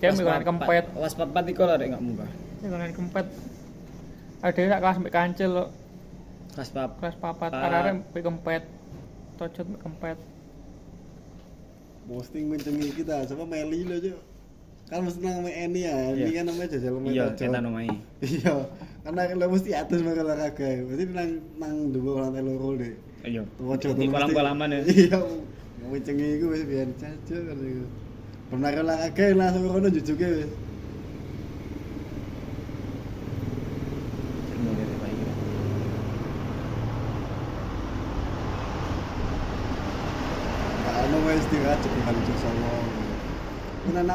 [0.00, 0.84] Dia papat- kempet.
[0.96, 2.30] Was papat iku lho rek enggak munggah.
[2.64, 3.26] Mikonan kempet.
[4.40, 5.64] Ada sak kelas mbak kancil lo.
[6.56, 6.90] Kelas pap.
[6.96, 7.50] Kelas papat.
[7.52, 8.64] Pa- Arek mbak kempet.
[9.38, 10.18] Tojot mbak kempet.
[12.04, 14.18] posting mencengi kita coba Meli lo cok
[14.84, 16.36] kan mesti nang sama Eni ya Eni Iya.
[16.36, 17.44] kan namanya jajal Iya, Metajo.
[17.48, 17.88] etan omahe.
[18.20, 18.52] iya
[19.00, 22.92] karena lo mesti atus makan olahraga berarti nang nang dua orang telur deh
[23.24, 23.40] Iya.
[23.56, 24.80] Ojo Di kolam-kolaman ya.
[24.84, 25.18] Iya,
[25.88, 27.84] mencengi iku wis biyen caca kan iku.
[28.52, 30.52] Benar olahraga langsung kono jujuke wis.
[34.52, 35.24] Ilmu dari Pak iki.
[41.04, 42.72] Ono wis dirajek kan cuk sama.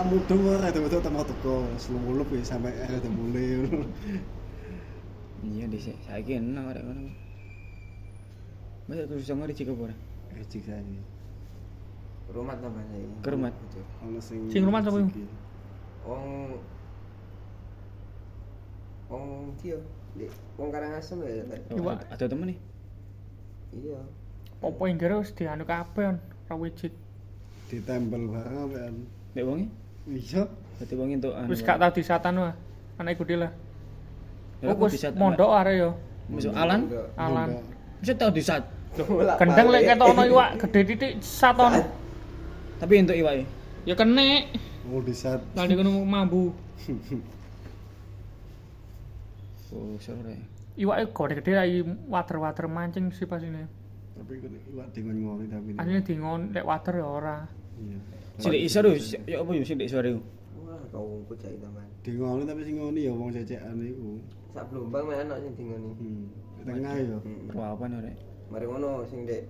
[0.09, 3.61] Muda ora ada betul temu teko selumup wis sampai ada mulai.
[5.45, 5.93] Iya dhisik.
[6.01, 7.13] Saiki enak arek ngono.
[8.89, 9.93] Masa kudu songo di Cikopo ora?
[10.49, 10.81] Saya.
[12.33, 13.05] Rumah tambah saya.
[13.21, 13.53] Kerumat.
[14.01, 14.97] Ono sing Sing rumah sapa.
[16.09, 16.57] Wong
[19.09, 19.77] Wong dia,
[20.13, 20.25] di
[20.57, 21.41] Wong Karangasem ya.
[21.73, 22.05] Oh, Iwak.
[22.05, 22.59] ada- Ada temen nih.
[23.77, 23.99] Iya.
[24.65, 26.17] Apa yang wis dianu kabeh on.
[26.49, 26.93] Ora wujud.
[27.69, 28.93] Ditempel bareng kan.
[29.37, 29.69] Nek wonge?
[30.07, 30.47] Iya.
[30.79, 31.51] Dadi wong entuk anu.
[31.51, 32.53] Wis gak tau disatan wae.
[32.95, 33.51] Anak iku lah.
[34.59, 35.91] Ya, Oh, wis disat- mondok arek yo.
[36.29, 36.87] Masuk Alan.
[37.17, 37.49] Alan.
[37.99, 38.63] Bisa tau disat.
[39.39, 41.73] Gendeng lek ketokno iwak gede titik saton.
[42.79, 43.43] Tapi entuk iwake.
[43.83, 44.51] Ya kene.
[44.87, 45.39] Mau disat.
[45.55, 46.51] Kali kono mambu.
[49.69, 50.33] Oh, sore.
[50.81, 51.79] Iwake gede-gede lagi
[52.09, 53.69] water-water mancing sih pas ini.
[54.17, 54.41] Tapi
[54.73, 55.69] iwak dingon-ngoni tapi.
[55.77, 57.37] Asline dingon lek water ya ora.
[57.77, 58.01] Iya.
[58.39, 58.95] Sing isor yo,
[59.27, 60.15] ya apa yo sing ndek sore.
[60.63, 61.83] Wah, kau cai taman.
[62.07, 64.15] Dingoni tapi sing ngoni ya wong cecekan iku.
[64.55, 65.91] Sak Blumbang mah enak sing dingoni.
[65.99, 66.23] Hmm.
[66.55, 67.17] Di Tengah ya.
[67.19, 67.51] Hmm.
[67.51, 68.15] Rawapan arek.
[68.47, 69.43] Mari ngono sing dek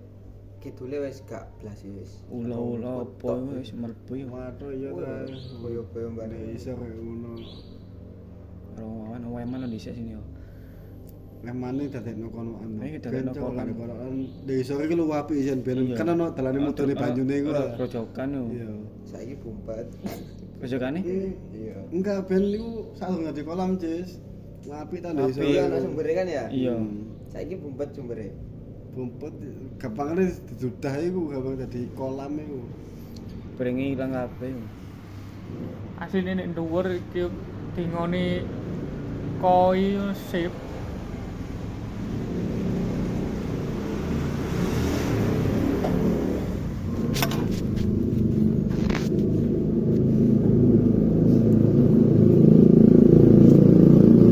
[0.58, 2.26] kidule wis gak blas wis.
[2.34, 4.26] Ula-ula apa wis mlebu yo.
[4.26, 5.14] Waduh iya ta.
[5.62, 6.36] Koyo-koyo mbane.
[6.50, 7.38] iso kayak ngono.
[8.74, 10.22] Rawapan waeman dhisik sini yo.
[11.40, 12.76] Lemane dadekno konoan.
[12.84, 13.56] Iya, dadekno Bencok konoan.
[13.64, 14.14] kan konoan.
[14.44, 15.96] Desa iki lu apik isen ben Iya.
[15.96, 17.50] kan ono dalane mutune banyune iku.
[17.80, 18.42] Grojokan yo.
[18.52, 18.68] Iya.
[19.08, 19.86] Saiki bumpat.
[20.60, 21.00] Grojokane?
[21.56, 21.76] Iya.
[21.96, 24.20] Enggak ben iku sadurunge ngadi kolam, Cis.
[24.68, 25.40] Apik ta desa.
[25.40, 25.48] Apik.
[25.48, 26.44] Iya, ana sumbere kan ya?
[26.52, 26.74] Iya.
[27.32, 28.26] Saiki bumpat sumbere.
[28.90, 29.32] Bumpet
[29.80, 32.60] gampangane didudah iku gampang dadi kolam iku.
[33.56, 34.52] Beringi ilang kabeh.
[35.96, 37.32] Asline nek dhuwur iki
[37.72, 38.44] dingoni
[39.40, 39.96] koi
[40.28, 40.52] sip